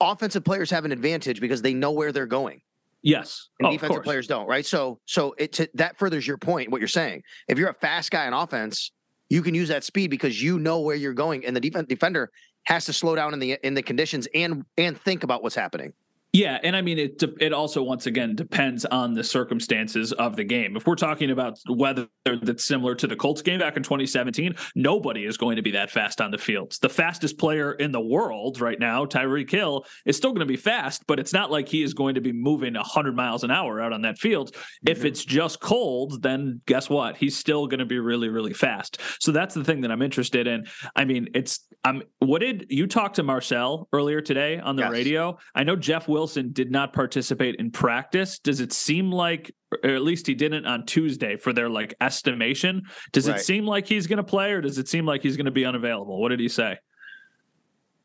Offensive 0.00 0.44
players 0.44 0.70
have 0.70 0.84
an 0.84 0.92
advantage 0.92 1.40
because 1.40 1.62
they 1.62 1.74
know 1.74 1.90
where 1.90 2.12
they're 2.12 2.26
going. 2.26 2.60
Yes, 3.02 3.50
and 3.60 3.68
oh, 3.68 3.70
defensive 3.70 4.02
players 4.02 4.26
don't, 4.26 4.48
right? 4.48 4.66
So, 4.66 4.98
so 5.06 5.34
it 5.38 5.52
to, 5.54 5.68
that 5.74 5.96
furthers 5.96 6.26
your 6.26 6.38
point. 6.38 6.70
What 6.70 6.80
you're 6.80 6.88
saying, 6.88 7.22
if 7.46 7.56
you're 7.56 7.68
a 7.68 7.74
fast 7.74 8.10
guy 8.10 8.26
on 8.26 8.32
offense, 8.32 8.90
you 9.28 9.42
can 9.42 9.54
use 9.54 9.68
that 9.68 9.84
speed 9.84 10.08
because 10.08 10.40
you 10.42 10.58
know 10.58 10.80
where 10.80 10.96
you're 10.96 11.14
going, 11.14 11.44
and 11.44 11.56
the 11.56 11.60
def- 11.60 11.88
defender 11.88 12.30
has 12.64 12.84
to 12.86 12.92
slow 12.92 13.14
down 13.14 13.32
in 13.32 13.38
the 13.38 13.58
in 13.62 13.74
the 13.74 13.82
conditions 13.82 14.28
and 14.34 14.64
and 14.76 15.00
think 15.00 15.24
about 15.24 15.42
what's 15.42 15.54
happening. 15.54 15.92
Yeah, 16.32 16.58
and 16.62 16.76
I 16.76 16.82
mean 16.82 16.98
it. 16.98 17.22
It 17.40 17.54
also 17.54 17.82
once 17.82 18.06
again 18.06 18.34
depends 18.34 18.84
on 18.84 19.14
the 19.14 19.24
circumstances 19.24 20.12
of 20.12 20.36
the 20.36 20.44
game. 20.44 20.76
If 20.76 20.86
we're 20.86 20.94
talking 20.94 21.30
about 21.30 21.58
weather 21.68 22.08
that's 22.24 22.64
similar 22.64 22.94
to 22.96 23.06
the 23.06 23.16
Colts 23.16 23.40
game 23.40 23.58
back 23.58 23.76
in 23.78 23.82
2017, 23.82 24.54
nobody 24.74 25.24
is 25.24 25.38
going 25.38 25.56
to 25.56 25.62
be 25.62 25.70
that 25.70 25.90
fast 25.90 26.20
on 26.20 26.30
the 26.30 26.38
field. 26.38 26.74
The 26.82 26.90
fastest 26.90 27.38
player 27.38 27.72
in 27.72 27.90
the 27.90 28.00
world 28.00 28.60
right 28.60 28.78
now, 28.78 29.06
Tyreek 29.06 29.50
Hill, 29.50 29.86
is 30.04 30.16
still 30.16 30.32
going 30.32 30.40
to 30.40 30.46
be 30.46 30.58
fast, 30.58 31.06
but 31.06 31.18
it's 31.18 31.32
not 31.32 31.50
like 31.50 31.68
he 31.68 31.82
is 31.82 31.94
going 31.94 32.16
to 32.16 32.20
be 32.20 32.32
moving 32.32 32.74
100 32.74 33.16
miles 33.16 33.42
an 33.42 33.50
hour 33.50 33.80
out 33.80 33.94
on 33.94 34.02
that 34.02 34.18
field. 34.18 34.52
Mm-hmm. 34.52 34.88
If 34.90 35.04
it's 35.06 35.24
just 35.24 35.60
cold, 35.60 36.22
then 36.22 36.60
guess 36.66 36.90
what? 36.90 37.16
He's 37.16 37.36
still 37.36 37.66
going 37.66 37.80
to 37.80 37.86
be 37.86 37.98
really, 37.98 38.28
really 38.28 38.52
fast. 38.52 39.00
So 39.20 39.32
that's 39.32 39.54
the 39.54 39.64
thing 39.64 39.80
that 39.82 39.90
I'm 39.90 40.02
interested 40.02 40.46
in. 40.46 40.66
I 40.94 41.06
mean, 41.06 41.28
it's 41.34 41.66
I'm. 41.82 42.02
What 42.18 42.40
did 42.40 42.66
you 42.68 42.86
talk 42.86 43.14
to 43.14 43.22
Marcel 43.22 43.88
earlier 43.92 44.20
today 44.20 44.58
on 44.58 44.76
the 44.76 44.82
yes. 44.82 44.92
radio? 44.92 45.38
I 45.54 45.64
know 45.64 45.76
Jeff 45.76 46.08
Wilson 46.16 46.50
did 46.50 46.70
not 46.70 46.94
participate 46.94 47.56
in 47.56 47.70
practice. 47.70 48.38
Does 48.38 48.62
it 48.62 48.72
seem 48.72 49.12
like, 49.12 49.54
or 49.84 49.90
at 49.90 50.00
least 50.00 50.26
he 50.26 50.34
didn't 50.34 50.64
on 50.64 50.86
Tuesday 50.86 51.36
for 51.36 51.52
their 51.52 51.68
like 51.68 51.92
estimation? 52.00 52.84
Does 53.12 53.28
right. 53.28 53.36
it 53.36 53.42
seem 53.42 53.66
like 53.66 53.86
he's 53.86 54.06
going 54.06 54.16
to 54.16 54.24
play, 54.24 54.52
or 54.52 54.62
does 54.62 54.78
it 54.78 54.88
seem 54.88 55.04
like 55.04 55.22
he's 55.22 55.36
going 55.36 55.44
to 55.44 55.50
be 55.50 55.66
unavailable? 55.66 56.18
What 56.18 56.30
did 56.30 56.40
he 56.40 56.48
say? 56.48 56.78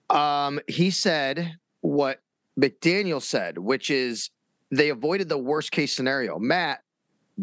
Um, 0.10 0.60
he 0.68 0.92
said 0.92 1.56
what 1.80 2.20
McDaniel 2.60 3.22
said, 3.22 3.58
which 3.58 3.90
is 3.90 4.30
they 4.72 4.90
avoided 4.90 5.30
the 5.30 5.38
worst 5.38 5.72
case 5.72 5.96
scenario. 5.96 6.38
Matt, 6.38 6.82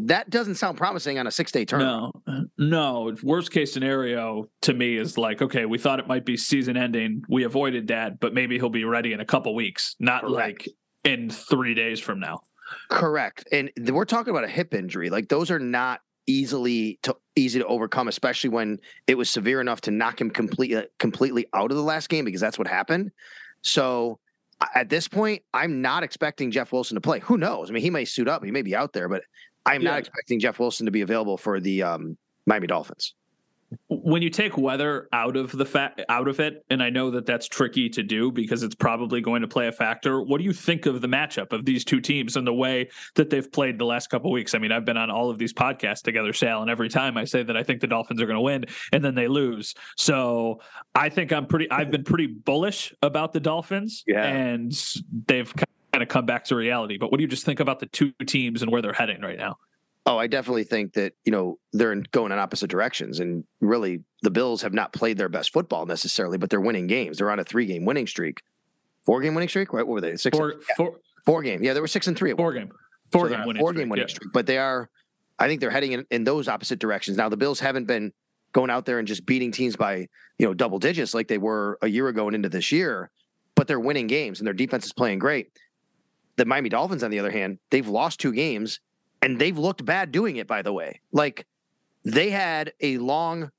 that 0.07 0.31
doesn't 0.31 0.57
sound 0.57 0.79
promising 0.79 1.19
on 1.19 1.27
a 1.27 1.31
six 1.31 1.51
day 1.53 1.65
turn. 1.65 1.81
No, 1.81 2.13
no. 2.57 3.17
Worst 3.23 3.51
case 3.51 3.73
scenario 3.73 4.49
to 4.63 4.75
me 4.75 4.97
is 4.97 5.19
like, 5.19 5.43
okay, 5.43 5.67
we 5.67 5.79
thought 5.79 5.99
it 5.99 6.07
might 6.07 6.25
be 6.25 6.37
season 6.37 6.77
ending. 6.77 7.23
We 7.29 7.45
avoided 7.45 7.89
that, 7.89 8.21
but 8.21 8.35
maybe 8.35 8.59
he'll 8.59 8.69
be 8.69 8.85
ready 8.85 9.13
in 9.13 9.21
a 9.21 9.25
couple 9.25 9.55
weeks, 9.55 9.97
not 9.99 10.23
Correct. 10.23 10.67
like 10.67 10.69
in 11.05 11.31
three 11.31 11.75
days 11.75 12.01
from 12.01 12.21
now. 12.21 12.41
Correct. 12.91 13.47
And 13.51 13.71
we're 13.91 14.05
talking 14.05 14.31
about 14.31 14.45
a 14.45 14.49
hip 14.49 14.75
injury. 14.75 15.11
Like 15.11 15.29
those 15.29 15.51
are 15.51 15.59
not 15.59 16.01
easily 16.27 16.99
to 17.03 17.17
easy 17.35 17.59
to 17.59 17.67
overcome, 17.67 18.09
especially 18.09 18.51
when 18.51 18.79
it 19.07 19.17
was 19.17 19.31
severe 19.31 19.61
enough 19.61 19.81
to 19.83 19.91
knock 19.91 20.21
him 20.21 20.31
completely 20.31 20.77
uh, 20.77 20.83
completely 20.99 21.47
out 21.55 21.71
of 21.71 21.77
the 21.77 21.83
last 21.83 22.09
game 22.09 22.25
because 22.25 22.41
that's 22.41 22.59
what 22.59 22.69
happened. 22.69 23.11
So 23.63 24.19
at 24.75 24.89
this 24.89 25.09
point, 25.09 25.43
I'm 25.55 25.81
not 25.81 26.03
expecting 26.03 26.51
Jeff 26.51 26.73
Wilson 26.73 26.97
to 26.97 27.01
play. 27.01 27.21
Who 27.21 27.39
knows? 27.39 27.71
I 27.71 27.73
mean, 27.73 27.83
he 27.83 27.91
may 27.91 28.05
suit 28.05 28.29
up, 28.29 28.45
he 28.45 28.51
may 28.51 28.63
be 28.63 28.77
out 28.77 28.93
there, 28.93 29.09
but 29.09 29.23
I'm 29.69 29.83
yeah. 29.83 29.91
not 29.91 29.99
expecting 30.01 30.41
Jeff 30.41 30.59
Wilson 30.59 30.87
to 30.87 30.93
be 30.93 31.03
available 31.03 31.37
for 31.37 31.61
the 31.61 31.83
um, 31.83 32.17
Miami 32.47 32.67
Dolphins. 32.67 33.15
when 33.89 34.23
you 34.23 34.31
take 34.31 34.57
weather 34.57 35.09
out 35.13 35.37
of 35.37 35.53
the 35.53 35.67
fa- 35.67 35.93
out 36.09 36.27
of 36.27 36.41
it, 36.41 36.65
and 36.71 36.83
I 36.83 36.89
know 36.89 37.11
that 37.11 37.27
that's 37.27 37.47
tricky 37.47 37.91
to 37.91 38.03
do 38.03 38.33
because 38.33 38.63
it's 38.63 38.75
probably 38.75 39.21
going 39.21 39.43
to 39.43 39.49
play 39.49 39.67
a 39.69 39.73
factor. 39.73 40.23
What 40.23 40.39
do 40.39 40.45
you 40.45 40.55
think 40.55 40.87
of 40.87 41.03
the 41.03 41.07
matchup 41.07 41.53
of 41.53 41.67
these 41.67 41.85
two 41.85 42.01
teams 42.01 42.37
and 42.37 42.47
the 42.47 42.55
way 42.55 42.89
that 43.17 43.29
they've 43.29 43.51
played 43.53 43.79
the 43.79 43.85
last 43.85 44.07
couple 44.09 44.33
weeks? 44.33 44.55
I 44.55 44.59
mean, 44.59 44.73
I've 44.73 44.87
been 44.87 44.97
on 44.97 45.11
all 45.11 45.29
of 45.29 45.37
these 45.37 45.53
podcasts 45.53 46.01
together, 46.01 46.33
Sal, 46.33 46.63
and 46.63 46.71
every 46.71 46.89
time 46.89 47.19
I 47.19 47.25
say 47.27 47.43
that 47.43 47.59
I 47.59 47.63
think 47.63 47.83
the 47.83 47.87
Dolphins 47.89 48.23
are 48.23 48.27
going 48.27 48.37
to 48.37 48.41
win, 48.41 48.65
and 48.95 49.05
then 49.05 49.15
they 49.15 49.29
lose. 49.29 49.75
So 49.99 50.63
I 50.95 51.11
think 51.11 51.31
I'm 51.31 51.45
pretty. 51.45 51.71
I've 51.71 51.91
been 51.91 52.05
pretty 52.05 52.29
bullish 52.29 52.95
about 53.03 53.35
the 53.35 53.41
Dolphins, 53.41 54.03
Yeah. 54.07 54.25
and 54.25 54.73
they've 55.27 55.53
kind 55.99 56.03
of 56.09 56.13
come 56.13 56.27
back 56.27 56.45
to 56.45 56.55
reality. 56.55 56.97
But 56.97 57.11
what 57.11 57.19
do 57.19 57.23
you 57.23 57.29
just 57.29 57.45
think 57.45 57.61
about 57.61 57.81
the 57.81 57.87
two 57.87 58.13
teams 58.27 58.63
and 58.63 58.71
where 58.71 58.81
they're 58.81 58.93
heading 58.93 59.21
right 59.21 59.39
now? 59.39 59.59
Oh, 60.07 60.17
I 60.17 60.27
definitely 60.27 60.65
think 60.65 60.95
that 60.95 61.13
you 61.25 61.33
know 61.33 61.59
they're 61.73 61.95
going 62.13 62.33
in 62.33 62.39
opposite 62.39 62.71
directions, 62.71 63.21
and 63.21 63.45
really 63.61 64.05
the 64.23 64.31
Bills 64.31 64.63
have 64.63 64.73
not 64.73 64.93
played 64.93 65.19
their 65.19 65.29
best 65.29 65.53
football 65.53 65.87
necessarily, 65.87 66.39
but 66.39 66.51
they're 66.51 66.61
winning 66.61 66.87
games. 66.87 67.19
They're 67.19 67.31
on 67.31 67.41
a 67.41 67.45
three-game 67.45 67.85
winning 67.85 68.07
streak, 68.07 68.41
four-game 69.05 69.35
winning 69.35 69.49
streak. 69.49 69.73
Right? 69.73 69.87
What 69.87 69.95
were 69.95 70.01
they? 70.01 70.17
Six. 70.17 70.37
Four, 70.37 70.53
yeah, 70.53 70.75
four, 70.77 71.01
four 71.27 71.43
game. 71.43 71.63
Yeah, 71.63 71.75
they 71.75 71.81
were 71.81 71.89
six 71.89 72.07
and 72.07 72.17
three. 72.17 72.33
Four 72.33 72.55
game, 72.55 72.71
four 73.11 73.23
So 73.23 73.25
game 73.25 73.31
they're 73.31 73.39
on 73.41 73.45
a 73.45 73.49
winning 73.49 73.61
four-game 73.61 73.81
streak, 73.81 73.91
winning 73.91 74.05
yeah. 74.05 74.15
streak, 74.15 74.33
but 74.33 74.47
they 74.47 74.59
are. 74.59 74.89
I 75.41 75.47
think 75.47 75.61
they're 75.61 75.71
heading 75.71 75.93
in, 75.93 76.07
in 76.11 76.25
those 76.25 76.49
opposite 76.49 76.79
directions 76.79 77.17
now. 77.17 77.29
The 77.29 77.37
Bills 77.37 77.61
haven't 77.61 77.87
been 77.87 78.13
going 78.53 78.71
out 78.71 78.87
there 78.87 78.99
and 78.99 79.07
just 79.07 79.27
beating 79.27 79.53
teams 79.53 79.77
by 79.77 80.09
you 80.39 80.47
know 80.47 80.55
double 80.55 80.79
digits 80.79 81.13
like 81.13 81.29
they 81.29 81.39
were 81.39 81.77
a 81.83 81.89
year 81.89 82.09
ago 82.09 82.29
and 82.29 82.37
into 82.37 82.49
this 82.49 82.73
year, 82.73 83.11
but 83.57 83.67
they're 83.67 83.81
winning 83.81 84.07
games 84.07 84.41
and 84.41 84.47
their 84.47 84.55
defense 84.55 84.87
is 84.87 84.93
playing 84.93 85.19
great. 85.19 85.51
The 86.39 86.45
Miami 86.45 86.69
Dolphins, 86.69 87.03
on 87.03 87.11
the 87.11 87.19
other 87.19 87.33
hand, 87.33 87.59
they've 87.71 87.87
lost 87.87 88.21
two 88.21 88.33
games 88.33 88.79
and 89.21 89.41
they've 89.41 89.59
looked 89.59 89.85
bad 89.85 90.13
doing 90.13 90.37
it, 90.37 90.47
by 90.47 90.63
the 90.63 90.73
way. 90.73 91.01
Like 91.11 91.47
they 92.05 92.31
had 92.31 92.73
a 92.81 92.99
long 92.99 93.51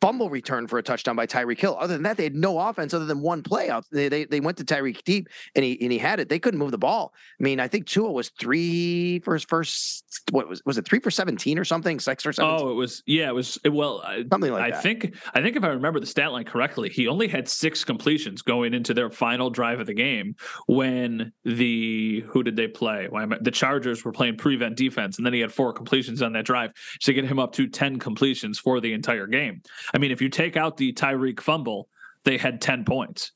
fumble 0.00 0.30
return 0.30 0.66
for 0.66 0.78
a 0.78 0.82
touchdown 0.82 1.16
by 1.16 1.26
Tyreek 1.26 1.58
Hill. 1.58 1.76
Other 1.78 1.94
than 1.94 2.02
that, 2.02 2.16
they 2.16 2.24
had 2.24 2.34
no 2.34 2.58
offense 2.58 2.92
other 2.92 3.06
than 3.06 3.20
one 3.20 3.42
play 3.42 3.70
out. 3.70 3.84
They, 3.90 4.08
they, 4.08 4.24
they 4.24 4.40
went 4.40 4.58
to 4.58 4.64
Tyreek 4.64 5.02
deep 5.04 5.28
and 5.54 5.64
he 5.64 5.80
and 5.80 5.90
he 5.90 5.98
had 5.98 6.20
it. 6.20 6.28
They 6.28 6.38
couldn't 6.38 6.58
move 6.58 6.70
the 6.70 6.78
ball. 6.78 7.12
I 7.40 7.42
mean, 7.42 7.60
I 7.60 7.68
think 7.68 7.86
Tua 7.86 8.12
was 8.12 8.30
three 8.40 9.20
for 9.20 9.34
his 9.34 9.44
first 9.44 10.04
what 10.30 10.48
was 10.48 10.62
was 10.64 10.78
it 10.78 10.86
three 10.86 11.00
for 11.00 11.10
17 11.10 11.58
or 11.58 11.64
something? 11.64 11.98
Six 12.00 12.22
for 12.22 12.32
17? 12.32 12.66
Oh, 12.66 12.70
it 12.70 12.74
was 12.74 13.02
yeah, 13.06 13.28
it 13.28 13.34
was 13.34 13.58
it, 13.64 13.70
well. 13.70 14.02
Something 14.30 14.52
like 14.52 14.62
I 14.62 14.70
that. 14.70 14.82
think 14.82 15.16
I 15.34 15.40
think 15.40 15.56
if 15.56 15.64
I 15.64 15.68
remember 15.68 16.00
the 16.00 16.06
stat 16.06 16.32
line 16.32 16.44
correctly, 16.44 16.88
he 16.88 17.08
only 17.08 17.28
had 17.28 17.48
six 17.48 17.84
completions 17.84 18.42
going 18.42 18.74
into 18.74 18.94
their 18.94 19.10
final 19.10 19.50
drive 19.50 19.80
of 19.80 19.86
the 19.86 19.94
game 19.94 20.34
when 20.66 21.32
the 21.44 22.24
who 22.28 22.42
did 22.42 22.56
they 22.56 22.68
play? 22.68 23.06
Why 23.08 23.22
am 23.22 23.32
I, 23.32 23.38
the 23.40 23.50
Chargers 23.50 24.04
were 24.04 24.12
playing 24.12 24.36
prevent 24.36 24.76
defense, 24.76 25.16
and 25.16 25.26
then 25.26 25.32
he 25.32 25.40
had 25.40 25.52
four 25.52 25.72
completions 25.72 26.22
on 26.22 26.32
that 26.34 26.44
drive 26.44 26.72
to 27.00 27.12
get 27.12 27.24
him 27.24 27.38
up 27.38 27.52
to 27.54 27.66
ten 27.66 27.98
completions 27.98 28.58
for 28.58 28.80
the 28.80 28.92
entire 28.92 29.26
game. 29.26 29.62
I 29.94 29.98
mean, 29.98 30.10
if 30.10 30.20
you 30.20 30.28
take 30.28 30.56
out 30.56 30.76
the 30.76 30.92
Tyreek 30.92 31.40
fumble, 31.40 31.88
they 32.24 32.38
had 32.38 32.60
ten 32.60 32.84
points. 32.84 33.32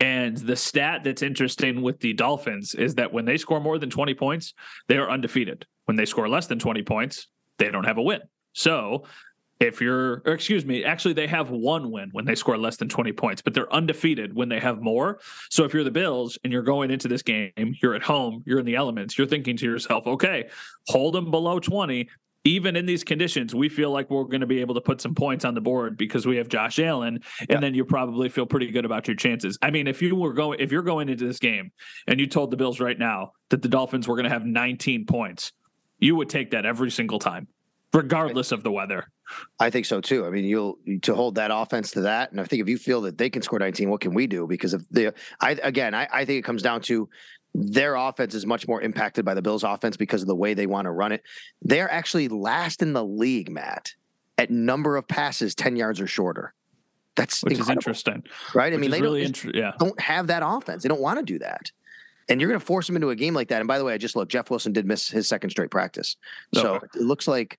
And 0.00 0.36
the 0.36 0.56
stat 0.56 1.02
that's 1.04 1.22
interesting 1.22 1.82
with 1.82 2.00
the 2.00 2.14
Dolphins 2.14 2.74
is 2.74 2.94
that 2.94 3.12
when 3.12 3.26
they 3.26 3.36
score 3.36 3.60
more 3.60 3.78
than 3.78 3.90
20 3.90 4.14
points, 4.14 4.54
they 4.88 4.96
are 4.96 5.10
undefeated. 5.10 5.66
When 5.84 5.96
they 5.96 6.06
score 6.06 6.26
less 6.26 6.46
than 6.46 6.58
20 6.58 6.82
points, 6.82 7.26
they 7.58 7.70
don't 7.70 7.84
have 7.84 7.98
a 7.98 8.02
win. 8.02 8.20
So 8.54 9.04
if 9.60 9.82
you're, 9.82 10.22
excuse 10.24 10.64
me, 10.64 10.84
actually, 10.84 11.12
they 11.12 11.26
have 11.26 11.50
one 11.50 11.90
win 11.90 12.08
when 12.12 12.24
they 12.24 12.34
score 12.34 12.56
less 12.56 12.78
than 12.78 12.88
20 12.88 13.12
points, 13.12 13.42
but 13.42 13.52
they're 13.52 13.70
undefeated 13.72 14.34
when 14.34 14.48
they 14.48 14.58
have 14.58 14.80
more. 14.80 15.20
So 15.50 15.64
if 15.64 15.74
you're 15.74 15.84
the 15.84 15.90
Bills 15.90 16.38
and 16.42 16.52
you're 16.52 16.62
going 16.62 16.90
into 16.90 17.08
this 17.08 17.20
game, 17.20 17.52
you're 17.82 17.94
at 17.94 18.02
home, 18.02 18.42
you're 18.46 18.58
in 18.58 18.64
the 18.64 18.76
elements, 18.76 19.18
you're 19.18 19.26
thinking 19.26 19.58
to 19.58 19.66
yourself, 19.66 20.06
okay, 20.06 20.48
hold 20.88 21.14
them 21.14 21.30
below 21.30 21.60
20. 21.60 22.08
Even 22.44 22.74
in 22.74 22.86
these 22.86 23.04
conditions, 23.04 23.54
we 23.54 23.68
feel 23.68 23.90
like 23.90 24.08
we're 24.08 24.24
going 24.24 24.40
to 24.40 24.46
be 24.46 24.60
able 24.60 24.74
to 24.74 24.80
put 24.80 25.00
some 25.00 25.14
points 25.14 25.44
on 25.44 25.54
the 25.54 25.60
board 25.60 25.98
because 25.98 26.26
we 26.26 26.36
have 26.36 26.48
Josh 26.48 26.78
Allen, 26.78 27.20
and 27.50 27.62
then 27.62 27.74
you 27.74 27.84
probably 27.84 28.30
feel 28.30 28.46
pretty 28.46 28.70
good 28.70 28.86
about 28.86 29.06
your 29.06 29.14
chances. 29.14 29.58
I 29.60 29.70
mean, 29.70 29.86
if 29.86 30.00
you 30.00 30.14
were 30.16 30.32
going, 30.32 30.58
if 30.58 30.72
you're 30.72 30.82
going 30.82 31.10
into 31.10 31.26
this 31.26 31.38
game 31.38 31.70
and 32.06 32.18
you 32.18 32.26
told 32.26 32.50
the 32.50 32.56
Bills 32.56 32.80
right 32.80 32.98
now 32.98 33.32
that 33.50 33.60
the 33.60 33.68
Dolphins 33.68 34.08
were 34.08 34.16
going 34.16 34.24
to 34.24 34.30
have 34.30 34.46
19 34.46 35.04
points, 35.04 35.52
you 35.98 36.16
would 36.16 36.30
take 36.30 36.52
that 36.52 36.64
every 36.64 36.90
single 36.90 37.18
time, 37.18 37.46
regardless 37.92 38.52
of 38.52 38.62
the 38.62 38.72
weather. 38.72 39.06
I 39.58 39.70
think 39.70 39.86
so 39.86 40.00
too. 40.00 40.26
I 40.26 40.30
mean, 40.30 40.44
you'll 40.44 40.78
to 41.02 41.14
hold 41.14 41.36
that 41.36 41.50
offense 41.52 41.90
to 41.92 42.00
that, 42.02 42.32
and 42.32 42.40
I 42.40 42.44
think 42.44 42.62
if 42.62 42.68
you 42.68 42.78
feel 42.78 43.02
that 43.02 43.18
they 43.18 43.30
can 43.30 43.42
score 43.42 43.58
19, 43.58 43.90
what 43.90 44.00
can 44.00 44.14
we 44.14 44.26
do? 44.26 44.46
Because 44.46 44.74
if 44.74 44.82
the, 44.90 45.14
I 45.40 45.52
again, 45.62 45.94
I, 45.94 46.08
I 46.10 46.24
think 46.24 46.38
it 46.38 46.44
comes 46.44 46.62
down 46.62 46.80
to 46.82 47.08
their 47.54 47.94
offense 47.96 48.34
is 48.34 48.46
much 48.46 48.68
more 48.68 48.80
impacted 48.80 49.24
by 49.24 49.34
the 49.34 49.42
Bills' 49.42 49.64
offense 49.64 49.96
because 49.96 50.22
of 50.22 50.28
the 50.28 50.36
way 50.36 50.54
they 50.54 50.66
want 50.66 50.86
to 50.86 50.90
run 50.90 51.12
it. 51.12 51.22
They're 51.62 51.90
actually 51.90 52.28
last 52.28 52.82
in 52.82 52.92
the 52.92 53.04
league, 53.04 53.50
Matt, 53.50 53.92
at 54.38 54.50
number 54.50 54.96
of 54.96 55.06
passes 55.08 55.54
10 55.54 55.76
yards 55.76 56.00
or 56.00 56.06
shorter. 56.06 56.54
That's 57.16 57.42
Which 57.42 57.58
is 57.58 57.68
interesting. 57.68 58.22
right? 58.54 58.72
I 58.72 58.76
mean, 58.76 58.90
they 58.90 59.00
really 59.02 59.20
don't, 59.22 59.44
inter- 59.44 59.50
yeah. 59.52 59.72
don't 59.78 59.98
have 60.00 60.28
that 60.28 60.42
offense. 60.46 60.82
They 60.84 60.88
don't 60.88 61.00
want 61.00 61.18
to 61.18 61.24
do 61.24 61.38
that. 61.40 61.70
And 62.28 62.40
you're 62.40 62.48
going 62.48 62.60
to 62.60 62.64
force 62.64 62.86
them 62.86 62.94
into 62.96 63.10
a 63.10 63.16
game 63.16 63.34
like 63.34 63.48
that. 63.48 63.60
And 63.60 63.66
by 63.66 63.76
the 63.78 63.84
way, 63.84 63.92
I 63.92 63.98
just 63.98 64.14
looked. 64.14 64.30
Jeff 64.30 64.48
Wilson 64.48 64.72
did 64.72 64.86
miss 64.86 65.10
his 65.10 65.26
second 65.28 65.50
straight 65.50 65.70
practice, 65.70 66.16
so 66.54 66.76
Okay. 66.76 66.86
it 66.94 67.02
looks 67.02 67.26
like 67.26 67.58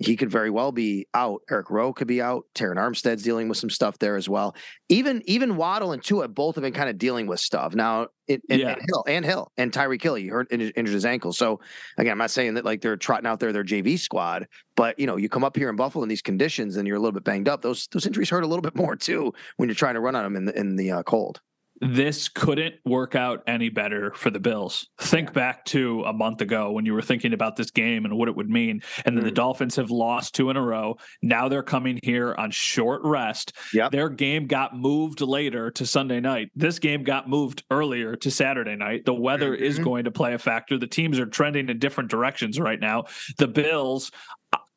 he 0.00 0.14
could 0.16 0.30
very 0.30 0.48
well 0.50 0.70
be 0.70 1.06
out. 1.12 1.42
Eric 1.50 1.70
Rowe 1.70 1.92
could 1.92 2.06
be 2.06 2.22
out. 2.22 2.44
Terron 2.54 2.76
Armstead's 2.76 3.22
dealing 3.22 3.48
with 3.48 3.58
some 3.58 3.70
stuff 3.70 3.98
there 3.98 4.16
as 4.16 4.28
well. 4.28 4.54
Even 4.88 5.22
even 5.26 5.56
Waddle 5.56 5.92
and 5.92 6.02
Tua 6.02 6.28
both 6.28 6.54
have 6.54 6.62
been 6.62 6.72
kind 6.72 6.88
of 6.88 6.98
dealing 6.98 7.26
with 7.26 7.40
stuff 7.40 7.74
now. 7.74 8.08
It, 8.28 8.42
and, 8.48 8.60
Yeah. 8.60 8.68
and 8.72 8.82
Hill 8.86 9.04
and 9.08 9.24
Hill 9.24 9.52
and 9.56 9.72
Tyreek 9.72 10.02
Hill, 10.02 10.14
he 10.14 10.28
hurt 10.28 10.48
injured 10.52 10.72
injured 10.76 10.94
his 10.94 11.04
ankle. 11.04 11.32
So 11.32 11.60
again, 11.96 12.12
I'm 12.12 12.18
not 12.18 12.30
saying 12.30 12.54
that 12.54 12.64
like 12.64 12.80
they're 12.80 12.96
trotting 12.96 13.26
out 13.26 13.40
there 13.40 13.52
their 13.52 13.64
JV 13.64 13.98
squad, 13.98 14.46
but 14.76 14.98
you 14.98 15.06
know 15.06 15.16
you 15.16 15.28
come 15.28 15.44
up 15.44 15.56
here 15.56 15.68
in 15.68 15.76
Buffalo 15.76 16.02
in 16.04 16.08
these 16.08 16.22
conditions 16.22 16.76
and 16.76 16.86
you're 16.86 16.96
a 16.96 17.00
little 17.00 17.12
bit 17.12 17.24
banged 17.24 17.48
up. 17.48 17.62
Those 17.62 17.88
those 17.90 18.06
injuries 18.06 18.30
hurt 18.30 18.44
a 18.44 18.46
little 18.46 18.62
bit 18.62 18.76
more 18.76 18.94
too 18.94 19.32
when 19.56 19.68
you're 19.68 19.74
trying 19.74 19.94
to 19.94 20.00
run 20.00 20.14
on 20.14 20.22
them 20.22 20.36
in 20.36 20.44
the 20.44 20.58
in 20.58 20.76
the 20.76 20.90
uh, 20.92 21.02
cold. 21.02 21.40
This 21.80 22.28
couldn't 22.28 22.74
work 22.84 23.14
out 23.14 23.42
any 23.46 23.68
better 23.68 24.12
for 24.14 24.30
the 24.30 24.40
Bills. 24.40 24.88
Think 24.98 25.32
back 25.32 25.64
to 25.66 26.02
a 26.04 26.12
month 26.12 26.40
ago 26.40 26.72
when 26.72 26.84
you 26.86 26.92
were 26.94 27.02
thinking 27.02 27.32
about 27.32 27.56
this 27.56 27.70
game 27.70 28.04
and 28.04 28.16
what 28.16 28.28
it 28.28 28.36
would 28.36 28.50
mean. 28.50 28.80
And 29.04 29.16
then 29.16 29.24
the 29.24 29.30
Dolphins 29.30 29.76
have 29.76 29.90
lost 29.90 30.34
two 30.34 30.50
in 30.50 30.56
a 30.56 30.62
row. 30.62 30.96
Now 31.22 31.48
they're 31.48 31.62
coming 31.62 31.98
here 32.02 32.34
on 32.36 32.50
short 32.50 33.02
rest. 33.04 33.52
Yep. 33.72 33.92
Their 33.92 34.08
game 34.08 34.46
got 34.46 34.76
moved 34.76 35.20
later 35.20 35.70
to 35.72 35.86
Sunday 35.86 36.20
night. 36.20 36.50
This 36.56 36.78
game 36.78 37.04
got 37.04 37.28
moved 37.28 37.62
earlier 37.70 38.16
to 38.16 38.30
Saturday 38.30 38.76
night. 38.76 39.04
The 39.04 39.14
weather 39.14 39.54
is 39.54 39.78
Mhm. 39.78 39.84
going 39.84 40.04
to 40.04 40.10
play 40.10 40.34
a 40.34 40.38
factor. 40.38 40.78
The 40.78 40.86
teams 40.86 41.18
are 41.18 41.26
trending 41.26 41.68
in 41.68 41.78
different 41.78 42.10
directions 42.10 42.58
right 42.58 42.80
now. 42.80 43.04
The 43.38 43.48
Bills, 43.48 44.10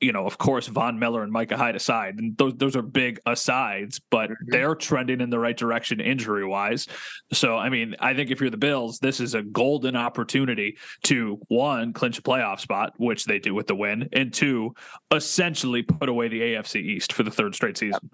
you 0.02 0.12
know, 0.12 0.26
of 0.26 0.40
course, 0.40 0.68
Von 0.68 0.98
Miller 0.98 1.22
and 1.22 1.32
Micah 1.32 1.56
Hyde 1.56 1.76
aside, 1.76 2.16
and 2.18 2.36
those 2.38 2.56
those 2.56 2.76
are 2.76 2.82
big 2.82 3.20
asides, 3.28 4.00
but 4.10 4.32
mhm. 4.32 4.36
they're 4.48 4.76
trending 4.76 5.22
in 5.22 5.30
the 5.30 5.40
right 5.40 5.56
direction 5.56 6.02
injury 6.02 6.46
wise. 6.46 6.88
So, 7.32 7.56
I 7.56 7.70
mean, 7.70 7.96
I 8.00 8.16
think 8.16 8.32
if 8.32 8.42
you're 8.42 8.50
the 8.50 8.58
Bills, 8.58 9.00
this 9.00 9.20
is 9.20 9.36
a 9.36 9.44
golden 9.44 9.96
opportunity 9.96 10.78
to 11.04 11.40
one 11.48 11.94
clinch 11.94 12.18
a 12.18 12.22
playoff 12.24 12.60
spot, 12.60 12.94
which 12.98 13.26
they 13.26 13.38
do 13.38 13.54
with 13.54 13.68
the 13.68 13.76
win, 13.76 14.10
and 14.12 14.34
two, 14.34 14.74
essentially 15.14 15.84
put 15.84 16.10
away 16.10 16.28
the 16.28 16.42
AFC 16.42 16.82
East 16.82 17.14
for 17.14 17.22
the 17.22 17.32
third 17.32 17.54
straight 17.54 17.78
season. 17.78 18.10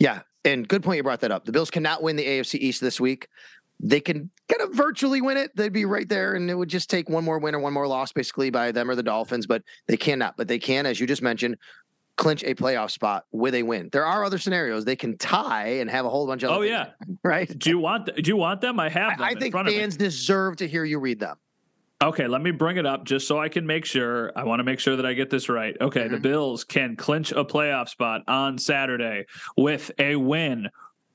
Yeah, 0.00 0.22
and 0.44 0.66
good 0.66 0.82
point 0.82 0.96
you 0.96 1.02
brought 1.02 1.20
that 1.20 1.30
up. 1.30 1.44
The 1.44 1.52
Bills 1.52 1.70
cannot 1.70 2.02
win 2.02 2.16
the 2.16 2.26
AFC 2.26 2.58
East 2.58 2.80
this 2.80 3.00
week. 3.00 3.28
They 3.82 4.00
can 4.00 4.30
kind 4.48 4.60
of 4.60 4.74
virtually 4.76 5.22
win 5.22 5.38
it. 5.38 5.56
They'd 5.56 5.72
be 5.72 5.86
right 5.86 6.08
there, 6.08 6.34
and 6.34 6.50
it 6.50 6.54
would 6.54 6.68
just 6.68 6.90
take 6.90 7.08
one 7.08 7.24
more 7.24 7.38
win 7.38 7.54
or 7.54 7.60
one 7.60 7.72
more 7.72 7.86
loss, 7.86 8.12
basically, 8.12 8.50
by 8.50 8.72
them 8.72 8.90
or 8.90 8.94
the 8.94 9.02
Dolphins. 9.02 9.46
But 9.46 9.62
they 9.86 9.96
cannot. 9.96 10.36
But 10.36 10.48
they 10.48 10.58
can, 10.58 10.84
as 10.84 11.00
you 11.00 11.06
just 11.06 11.22
mentioned, 11.22 11.56
clinch 12.16 12.44
a 12.44 12.54
playoff 12.54 12.90
spot 12.90 13.24
with 13.32 13.54
a 13.54 13.62
win. 13.62 13.88
There 13.90 14.04
are 14.04 14.24
other 14.24 14.36
scenarios. 14.36 14.84
They 14.84 14.96
can 14.96 15.16
tie 15.16 15.78
and 15.78 15.90
have 15.90 16.04
a 16.04 16.10
whole 16.10 16.26
bunch 16.26 16.42
of. 16.42 16.50
Oh 16.50 16.60
yeah, 16.60 16.90
right. 17.24 17.58
Do 17.58 17.70
you 17.70 17.78
want? 17.78 18.14
Do 18.14 18.28
you 18.28 18.36
want 18.36 18.60
them? 18.60 18.78
I 18.78 18.90
have 18.90 19.16
them. 19.16 19.26
I 19.26 19.30
in 19.30 19.38
think 19.38 19.52
front 19.52 19.68
of 19.68 19.74
me. 19.74 19.80
fans 19.80 19.96
deserve 19.96 20.56
to 20.56 20.68
hear 20.68 20.84
you 20.84 20.98
read 20.98 21.18
them. 21.18 21.36
Okay, 22.02 22.26
let 22.26 22.40
me 22.40 22.50
bring 22.50 22.78
it 22.78 22.86
up 22.86 23.04
just 23.04 23.26
so 23.26 23.38
I 23.38 23.48
can 23.48 23.66
make 23.66 23.84
sure. 23.84 24.32
I 24.36 24.44
want 24.44 24.60
to 24.60 24.64
make 24.64 24.78
sure 24.78 24.96
that 24.96 25.04
I 25.04 25.14
get 25.14 25.30
this 25.30 25.48
right. 25.48 25.76
Okay, 25.80 26.08
the 26.08 26.14
mm-hmm. 26.14 26.22
Bills 26.22 26.64
can 26.64 26.96
clinch 26.96 27.32
a 27.32 27.44
playoff 27.44 27.88
spot 27.88 28.22
on 28.28 28.58
Saturday 28.58 29.26
with 29.56 29.90
a 29.98 30.16
win 30.16 30.68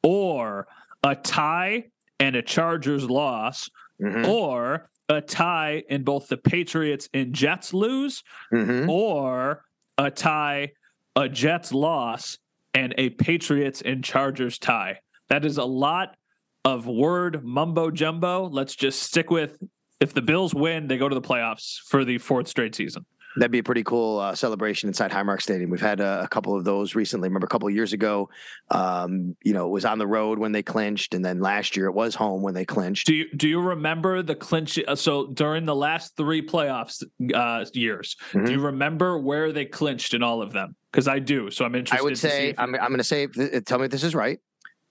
or 0.04 0.68
a 1.04 1.16
tie 1.16 1.86
and 2.20 2.36
a 2.36 2.42
Chargers 2.42 3.10
loss 3.10 3.70
Mhm. 4.02 4.28
or 4.28 4.90
a 5.10 5.22
tie 5.22 5.84
and 5.90 6.04
both 6.04 6.28
the 6.28 6.38
Patriots 6.38 7.08
and 7.14 7.34
Jets 7.34 7.74
lose 7.74 8.24
Mhm. 8.52 8.90
or 8.90 9.64
a 9.98 10.10
tie, 10.12 10.72
a 11.16 11.30
Jets 11.30 11.72
loss 11.72 12.38
and 12.74 12.94
a 12.98 13.10
Patriots 13.12 13.82
and 13.82 14.04
Chargers 14.04 14.58
tie. 14.58 15.00
That 15.30 15.46
is 15.46 15.58
a 15.58 15.66
lot 15.66 16.16
of 16.64 16.88
word 16.88 17.44
mumbo 17.46 17.92
jumbo. 17.92 18.48
Let's 18.48 18.76
just 18.76 19.04
stick 19.04 19.30
with 19.30 19.58
if 20.02 20.14
the 20.14 20.22
Bills 20.22 20.54
win, 20.54 20.88
they 20.88 20.98
go 20.98 21.08
to 21.08 21.16
the 21.16 21.22
playoffs 21.22 21.80
for 21.88 22.04
the 22.04 22.18
fourth 22.18 22.48
straight 22.50 22.76
season. 22.76 23.06
That'd 23.38 23.52
be 23.52 23.60
a 23.60 23.64
pretty 23.64 23.84
cool 23.84 24.20
uh, 24.20 24.34
celebration 24.34 24.88
inside 24.88 25.12
Highmark 25.12 25.42
Stadium. 25.42 25.70
We've 25.70 25.82
had 25.82 26.00
uh, 26.00 26.22
a 26.24 26.28
couple 26.28 26.56
of 26.56 26.64
those 26.64 26.96
recently. 26.96 27.28
Remember 27.28 27.46
a 27.46 27.50
couple 27.50 27.68
of 27.68 27.76
years 27.76 27.92
ago, 27.92 28.30
um, 28.72 29.36
you 29.44 29.52
know, 29.54 29.66
it 29.66 29.72
was 29.72 29.84
on 29.84 29.98
the 29.98 30.08
road 30.08 30.40
when 30.40 30.52
they 30.54 30.64
clinched, 30.64 31.14
and 31.14 31.24
then 31.24 31.40
last 31.42 31.76
year 31.76 31.88
it 31.88 31.92
was 31.94 32.16
home 32.16 32.42
when 32.42 32.54
they 32.54 32.64
clinched. 32.66 33.08
Do 33.08 33.14
you 33.16 33.26
do 33.36 33.50
you 33.50 33.60
remember 33.60 34.22
the 34.22 34.36
clinch? 34.36 34.80
uh, 34.88 34.96
So 34.96 35.28
during 35.28 35.66
the 35.66 35.76
last 35.76 36.16
three 36.16 36.42
playoffs 36.46 37.04
uh, 37.34 37.66
years, 37.74 38.16
Mhm. 38.32 38.46
do 38.46 38.52
you 38.54 38.62
remember 38.62 39.18
where 39.18 39.52
they 39.52 39.66
clinched 39.66 40.14
in 40.14 40.24
all 40.24 40.42
of 40.42 40.54
them? 40.54 40.76
Because 40.92 41.08
I 41.10 41.20
do. 41.20 41.52
So 41.52 41.66
I'm 41.66 41.76
interested. 41.76 42.02
I 42.02 42.04
would 42.06 42.18
say 42.18 42.54
I'm, 42.58 42.74
I'm 42.76 42.88
going 42.90 42.98
to 43.00 43.04
say. 43.04 43.28
Tell 43.66 43.80
me 43.80 43.86
if 43.86 43.92
this 43.92 44.04
is 44.04 44.16
right. 44.16 44.40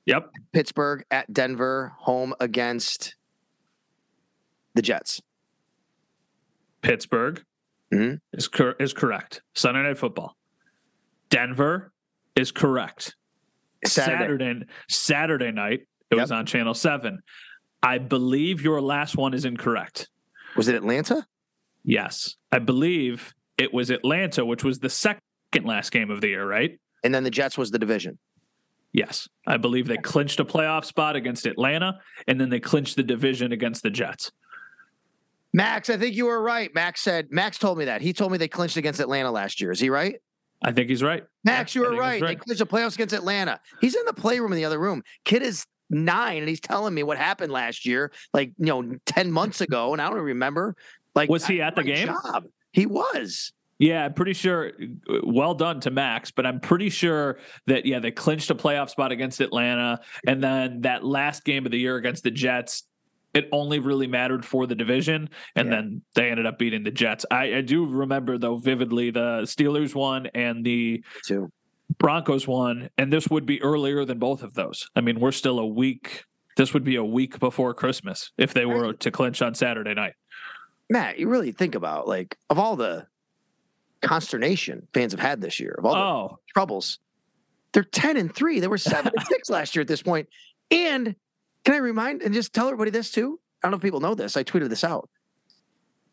Yep. 0.06 0.30
Pittsburgh 0.52 1.02
at 1.10 1.32
Denver, 1.32 1.94
home 1.98 2.34
against 2.40 3.16
the 4.74 4.82
Jets. 4.82 5.22
Pittsburgh 6.82 7.42
mm-hmm. 7.92 8.14
is 8.32 8.48
cor- 8.48 8.76
is 8.80 8.92
correct. 8.92 9.42
Sunday 9.54 9.82
Night 9.82 9.98
Football. 9.98 10.36
Denver 11.30 11.92
is 12.36 12.52
correct. 12.52 13.16
Saturday 13.84 14.38
Saturday, 14.38 14.66
Saturday 14.88 15.52
night 15.52 15.80
it 16.10 16.16
yep. 16.16 16.24
was 16.24 16.32
on 16.32 16.46
Channel 16.46 16.74
Seven. 16.74 17.20
I 17.82 17.98
believe 17.98 18.62
your 18.62 18.80
last 18.80 19.16
one 19.16 19.34
is 19.34 19.44
incorrect. 19.44 20.08
Was 20.56 20.68
it 20.68 20.74
Atlanta? 20.74 21.26
Yes, 21.84 22.36
I 22.50 22.60
believe 22.60 23.34
it 23.58 23.74
was 23.74 23.90
Atlanta, 23.90 24.44
which 24.44 24.64
was 24.64 24.78
the 24.78 24.88
second 24.88 25.20
last 25.64 25.90
game 25.90 26.10
of 26.10 26.20
the 26.20 26.28
year, 26.28 26.46
right? 26.46 26.78
And 27.02 27.14
then 27.14 27.24
the 27.24 27.30
Jets 27.30 27.58
was 27.58 27.70
the 27.70 27.78
division. 27.78 28.18
Yes, 28.92 29.28
I 29.46 29.56
believe 29.56 29.88
they 29.88 29.96
clinched 29.96 30.38
a 30.40 30.44
playoff 30.44 30.84
spot 30.84 31.16
against 31.16 31.46
Atlanta, 31.46 31.94
and 32.28 32.40
then 32.40 32.48
they 32.48 32.60
clinched 32.60 32.96
the 32.96 33.02
division 33.02 33.52
against 33.52 33.82
the 33.82 33.90
Jets. 33.90 34.30
Max, 35.54 35.88
I 35.88 35.96
think 35.96 36.16
you 36.16 36.26
were 36.26 36.42
right. 36.42 36.74
Max 36.74 37.00
said 37.00 37.28
Max 37.30 37.58
told 37.58 37.78
me 37.78 37.84
that. 37.84 38.02
He 38.02 38.12
told 38.12 38.32
me 38.32 38.38
they 38.38 38.48
clinched 38.48 38.76
against 38.76 38.98
Atlanta 38.98 39.30
last 39.30 39.60
year. 39.60 39.70
Is 39.70 39.78
he 39.78 39.88
right? 39.88 40.16
I 40.62 40.72
think 40.72 40.90
he's 40.90 41.02
right. 41.02 41.24
Max, 41.44 41.76
you 41.76 41.82
were 41.82 41.94
right. 41.96 42.20
right. 42.20 42.22
They 42.22 42.34
clinched 42.34 42.58
the 42.58 42.66
playoffs 42.66 42.94
against 42.94 43.14
Atlanta. 43.14 43.60
He's 43.80 43.94
in 43.94 44.04
the 44.04 44.12
playroom 44.12 44.52
in 44.52 44.56
the 44.56 44.64
other 44.64 44.80
room. 44.80 45.04
Kid 45.24 45.42
is 45.42 45.64
nine, 45.90 46.38
and 46.38 46.48
he's 46.48 46.60
telling 46.60 46.92
me 46.92 47.04
what 47.04 47.18
happened 47.18 47.52
last 47.52 47.86
year, 47.86 48.10
like 48.32 48.52
you 48.58 48.66
know, 48.66 48.96
ten 49.06 49.30
months 49.30 49.60
ago, 49.60 49.92
and 49.92 50.02
I 50.02 50.10
don't 50.10 50.18
remember. 50.18 50.74
Like, 51.14 51.28
was 51.30 51.46
he 51.46 51.62
at 51.62 51.76
the 51.76 51.84
game? 51.84 52.08
Job. 52.08 52.46
He 52.72 52.86
was. 52.86 53.52
Yeah, 53.78 54.04
I'm 54.04 54.14
pretty 54.14 54.32
sure. 54.32 54.72
Well 55.22 55.54
done 55.54 55.78
to 55.80 55.90
Max, 55.90 56.32
but 56.32 56.46
I'm 56.46 56.58
pretty 56.58 56.88
sure 56.88 57.38
that 57.68 57.86
yeah, 57.86 58.00
they 58.00 58.10
clinched 58.10 58.50
a 58.50 58.56
playoff 58.56 58.90
spot 58.90 59.12
against 59.12 59.40
Atlanta, 59.40 60.00
and 60.26 60.42
then 60.42 60.80
that 60.80 61.04
last 61.04 61.44
game 61.44 61.64
of 61.64 61.70
the 61.70 61.78
year 61.78 61.96
against 61.96 62.24
the 62.24 62.32
Jets, 62.32 62.84
it 63.34 63.48
only 63.52 63.80
really 63.80 64.06
mattered 64.06 64.44
for 64.44 64.66
the 64.66 64.74
division, 64.74 65.28
and 65.56 65.68
yeah. 65.68 65.74
then 65.74 66.02
they 66.14 66.30
ended 66.30 66.46
up 66.46 66.58
beating 66.58 66.84
the 66.84 66.90
Jets. 66.90 67.26
I, 67.30 67.56
I, 67.56 67.60
do 67.60 67.84
remember 67.84 68.38
though 68.38 68.56
vividly 68.56 69.10
the 69.10 69.42
Steelers 69.42 69.94
won 69.94 70.26
and 70.34 70.64
the 70.64 71.04
Two. 71.24 71.50
Broncos 71.98 72.46
won, 72.46 72.88
and 72.96 73.12
this 73.12 73.28
would 73.28 73.44
be 73.44 73.60
earlier 73.60 74.04
than 74.04 74.18
both 74.18 74.42
of 74.42 74.54
those. 74.54 74.88
I 74.96 75.00
mean, 75.00 75.20
we're 75.20 75.32
still 75.32 75.58
a 75.58 75.66
week. 75.66 76.24
This 76.56 76.72
would 76.72 76.84
be 76.84 76.96
a 76.96 77.04
week 77.04 77.38
before 77.40 77.74
Christmas 77.74 78.30
if 78.38 78.54
they 78.54 78.64
were 78.64 78.92
to 78.92 79.10
clinch 79.10 79.42
on 79.42 79.54
Saturday 79.54 79.94
night. 79.94 80.14
Matt, 80.88 81.18
you 81.18 81.28
really 81.28 81.52
think 81.52 81.74
about 81.74 82.06
like 82.06 82.38
of 82.50 82.58
all 82.58 82.76
the 82.76 83.06
consternation 84.00 84.86
fans 84.94 85.12
have 85.12 85.20
had 85.20 85.40
this 85.40 85.58
year, 85.58 85.74
of 85.76 85.84
all 85.84 85.94
oh. 85.94 86.28
the 86.28 86.52
troubles, 86.52 87.00
they're 87.72 87.82
ten 87.82 88.16
and 88.16 88.34
three. 88.34 88.60
They 88.60 88.68
were 88.68 88.78
seven 88.78 89.12
and 89.16 89.26
six 89.28 89.50
last 89.50 89.74
year 89.74 89.82
at 89.82 89.88
this. 89.88 90.04
And 90.70 91.16
can 91.64 91.74
I 91.74 91.78
remind 91.78 92.22
and 92.22 92.34
just 92.34 92.52
tell 92.52 92.66
everybody 92.66 92.90
this 92.90 93.10
too? 93.10 93.40
I 93.62 93.66
don't 93.66 93.72
know 93.72 93.76
if 93.76 93.82
people 93.82 94.00
know 94.00 94.14
this. 94.14 94.36
I 94.36 94.44
tweeted 94.44 94.68
this 94.68 94.84
out. 94.84 95.08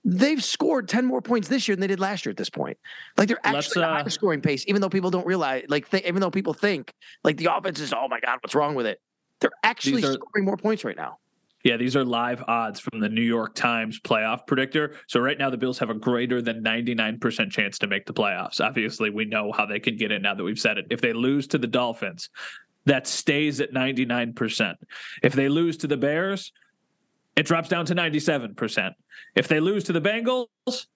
They've 0.04 0.44
scored 0.44 0.88
10 0.88 1.06
more 1.06 1.22
points 1.22 1.48
this 1.48 1.68
year 1.68 1.76
than 1.76 1.82
they 1.82 1.88
did 1.88 2.00
last 2.00 2.26
year 2.26 2.32
at 2.32 2.38
this 2.38 2.50
point. 2.50 2.78
Like 3.18 3.28
they're 3.28 3.40
actually 3.44 3.84
uh, 3.84 3.90
a 3.90 4.04
high 4.04 4.08
scoring 4.08 4.42
pace, 4.42 4.64
even 4.68 4.82
though 4.82 4.90
people 4.90 5.12
don't 5.12 5.28
realize, 5.28 5.66
like, 5.68 5.90
th- 5.90 6.06
even 6.06 6.22
though 6.22 6.32
people 6.32 6.54
think, 6.54 6.92
like, 7.24 7.38
the 7.38 7.56
offense 7.56 7.80
is, 7.80 7.94
oh 7.94 8.08
my 8.10 8.20
God, 8.20 8.40
what's 8.42 8.56
wrong 8.56 8.74
with 8.74 8.88
it? 8.88 9.00
They're 9.42 9.52
actually 9.64 10.04
are, 10.04 10.14
scoring 10.14 10.46
more 10.46 10.58
points 10.58 10.84
right 10.84 10.98
now. 10.98 11.18
Yeah, 11.64 11.78
these 11.78 11.96
are 11.96 12.04
live 12.04 12.44
odds 12.48 12.80
from 12.80 13.00
the 13.00 13.10
New 13.10 13.22
York 13.22 13.54
Times 13.54 14.00
playoff 14.00 14.48
predictor. 14.48 14.96
So 15.08 15.20
right 15.20 15.38
now 15.38 15.50
the 15.50 15.58
Bills 15.58 15.78
have 15.80 15.92
a 15.92 15.94
greater 15.94 16.42
than 16.42 16.64
99% 16.64 17.52
chance 17.52 17.78
to 17.80 17.88
make 17.88 18.06
the 18.06 18.14
playoffs. 18.14 18.60
Obviously, 18.60 19.12
we 19.12 19.26
know 19.26 19.52
how 19.52 19.66
they 19.68 19.80
can 19.80 19.96
get 19.98 20.12
in 20.12 20.24
now 20.24 20.34
that 20.34 20.44
we've 20.44 20.60
said 20.60 20.80
it. 20.80 20.88
If 20.90 21.02
they 21.02 21.14
lose 21.14 21.46
to 21.48 21.60
the 21.60 21.68
Dolphins, 21.68 22.30
that 22.86 23.08
stays 23.08 23.62
at 23.62 23.74
99%. 23.74 24.76
If 25.24 25.34
they 25.34 25.50
lose 25.50 25.78
to 25.78 25.88
the 25.88 25.98
Bears, 25.98 26.52
it 27.36 27.46
drops 27.46 27.70
down 27.70 27.86
to 27.86 27.96
97%. 27.96 28.94
If 29.36 29.48
they 29.48 29.60
lose 29.60 29.84
to 29.86 29.94
the 29.94 30.02
Bengals, 30.02 30.88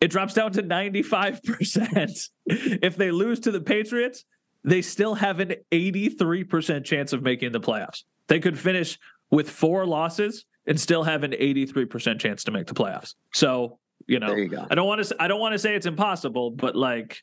it 0.00 0.08
drops 0.10 0.34
down 0.34 0.52
to 0.52 0.62
95%. 0.62 2.28
if 2.46 2.96
they 2.96 3.10
lose 3.10 3.40
to 3.40 3.50
the 3.50 3.60
Patriots, 3.60 4.24
they 4.64 4.82
still 4.82 5.14
have 5.14 5.40
an 5.40 5.54
83% 5.70 6.84
chance 6.84 7.12
of 7.12 7.22
making 7.22 7.52
the 7.52 7.60
playoffs. 7.60 8.04
They 8.26 8.40
could 8.40 8.58
finish 8.58 8.98
with 9.30 9.50
four 9.50 9.86
losses 9.86 10.44
and 10.66 10.78
still 10.78 11.02
have 11.02 11.24
an 11.24 11.32
83% 11.32 12.18
chance 12.18 12.44
to 12.44 12.50
make 12.50 12.66
the 12.66 12.74
playoffs. 12.74 13.14
So, 13.32 13.78
you 14.06 14.18
know, 14.18 14.34
you 14.34 14.50
I 14.70 14.74
don't 14.74 14.86
want 14.86 15.04
to 15.04 15.16
I 15.18 15.28
don't 15.28 15.40
want 15.40 15.52
to 15.52 15.58
say 15.58 15.74
it's 15.74 15.86
impossible, 15.86 16.50
but 16.50 16.76
like 16.76 17.22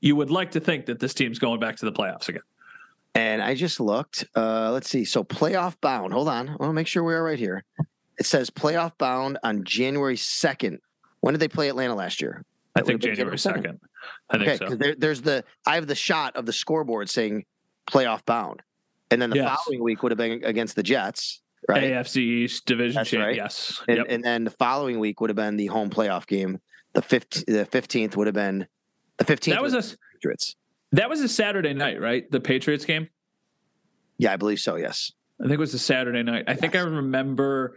you 0.00 0.16
would 0.16 0.30
like 0.30 0.52
to 0.52 0.60
think 0.60 0.86
that 0.86 0.98
this 0.98 1.14
team's 1.14 1.38
going 1.38 1.60
back 1.60 1.76
to 1.76 1.84
the 1.84 1.92
playoffs 1.92 2.28
again. 2.28 2.42
And 3.14 3.42
I 3.42 3.54
just 3.54 3.80
looked. 3.80 4.24
Uh, 4.36 4.70
let's 4.72 4.88
see. 4.88 5.04
So 5.04 5.24
playoff 5.24 5.80
bound. 5.80 6.12
Hold 6.12 6.28
on. 6.28 6.48
I 6.48 6.52
want 6.52 6.70
to 6.70 6.72
make 6.72 6.86
sure 6.86 7.02
we 7.02 7.14
are 7.14 7.22
right 7.22 7.38
here. 7.38 7.64
It 8.18 8.26
says 8.26 8.50
playoff 8.50 8.96
bound 8.98 9.38
on 9.42 9.64
January 9.64 10.16
2nd. 10.16 10.78
When 11.20 11.34
did 11.34 11.40
they 11.40 11.48
play 11.48 11.68
Atlanta 11.68 11.94
last 11.94 12.20
year? 12.20 12.44
I 12.76 12.82
think 12.82 13.00
January 13.00 13.36
2nd. 13.36 13.78
I 14.30 14.38
think 14.38 14.48
okay, 14.48 14.56
so. 14.56 14.74
There, 14.76 14.94
there's 14.96 15.22
the 15.22 15.44
I 15.66 15.74
have 15.74 15.86
the 15.86 15.94
shot 15.94 16.36
of 16.36 16.46
the 16.46 16.52
scoreboard 16.52 17.10
saying 17.10 17.44
playoff 17.90 18.24
bound. 18.24 18.62
And 19.10 19.20
then 19.20 19.30
the 19.30 19.36
yes. 19.36 19.60
following 19.64 19.82
week 19.82 20.02
would 20.02 20.12
have 20.12 20.18
been 20.18 20.44
against 20.44 20.76
the 20.76 20.82
Jets, 20.84 21.42
right? 21.68 21.82
AFC 21.82 22.18
East 22.18 22.64
division 22.64 23.04
champ, 23.04 23.24
right. 23.24 23.34
yes. 23.34 23.82
And, 23.88 23.98
yep. 23.98 24.06
and, 24.08 24.22
then 24.22 24.44
the 24.44 24.50
following 24.50 25.00
week 25.00 25.20
would 25.20 25.30
have 25.30 25.36
been 25.36 25.56
the 25.56 25.66
home 25.66 25.90
playoff 25.90 26.28
game. 26.28 26.60
The 26.92 27.02
15th, 27.02 27.46
the 27.46 27.66
15th 27.66 28.16
would 28.16 28.28
have 28.28 28.34
been 28.34 28.68
the 29.16 29.24
15th. 29.24 29.50
That 29.50 29.62
was 29.62 29.74
a 29.74 29.96
Patriots. 30.14 30.54
That 30.92 31.08
was 31.08 31.20
a 31.20 31.28
Saturday 31.28 31.74
night, 31.74 32.00
right? 32.00 32.30
The 32.30 32.40
Patriots 32.40 32.84
game? 32.84 33.08
Yeah, 34.18 34.32
I 34.32 34.36
believe 34.36 34.58
so. 34.58 34.76
Yes. 34.76 35.12
I 35.40 35.44
think 35.44 35.54
it 35.54 35.60
was 35.60 35.74
a 35.74 35.78
Saturday 35.78 36.22
night. 36.22 36.44
I 36.46 36.52
yes. 36.52 36.60
think 36.60 36.74
I 36.74 36.80
remember 36.80 37.76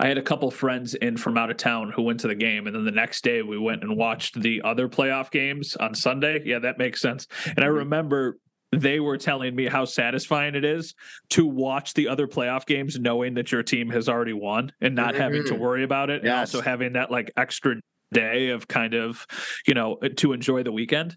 I 0.00 0.08
had 0.08 0.18
a 0.18 0.22
couple 0.22 0.50
friends 0.50 0.94
in 0.94 1.16
from 1.16 1.38
out 1.38 1.50
of 1.50 1.56
town 1.56 1.92
who 1.94 2.02
went 2.02 2.20
to 2.20 2.28
the 2.28 2.34
game, 2.34 2.66
and 2.66 2.74
then 2.74 2.84
the 2.84 2.90
next 2.90 3.22
day 3.22 3.42
we 3.42 3.58
went 3.58 3.82
and 3.82 3.96
watched 3.96 4.40
the 4.40 4.62
other 4.62 4.88
playoff 4.88 5.30
games 5.30 5.76
on 5.76 5.94
Sunday. 5.94 6.42
Yeah, 6.44 6.58
that 6.60 6.78
makes 6.78 7.00
sense. 7.00 7.28
And 7.46 7.60
I 7.60 7.68
mm-hmm. 7.68 7.76
remember 7.76 8.38
they 8.72 8.98
were 8.98 9.16
telling 9.16 9.54
me 9.54 9.66
how 9.66 9.84
satisfying 9.84 10.56
it 10.56 10.64
is 10.64 10.94
to 11.30 11.46
watch 11.46 11.94
the 11.94 12.08
other 12.08 12.26
playoff 12.26 12.66
games 12.66 12.98
knowing 12.98 13.34
that 13.34 13.52
your 13.52 13.62
team 13.62 13.88
has 13.90 14.08
already 14.08 14.32
won 14.32 14.72
and 14.80 14.96
not 14.96 15.12
mm-hmm. 15.12 15.22
having 15.22 15.44
to 15.44 15.52
mm-hmm. 15.52 15.62
worry 15.62 15.84
about 15.84 16.10
it, 16.10 16.24
yes. 16.24 16.30
and 16.30 16.40
also 16.40 16.60
having 16.60 16.94
that 16.94 17.12
like 17.12 17.30
extra 17.36 17.76
day 18.12 18.48
of 18.48 18.66
kind 18.66 18.94
of 18.94 19.26
you 19.66 19.74
know 19.74 19.96
to 20.16 20.32
enjoy 20.32 20.64
the 20.64 20.72
weekend. 20.72 21.16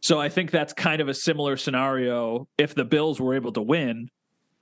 So 0.00 0.20
I 0.20 0.28
think 0.28 0.50
that's 0.50 0.72
kind 0.72 1.00
of 1.00 1.08
a 1.08 1.14
similar 1.14 1.56
scenario. 1.56 2.48
If 2.58 2.74
the 2.74 2.84
Bills 2.84 3.20
were 3.20 3.34
able 3.34 3.52
to 3.52 3.62
win, 3.62 4.08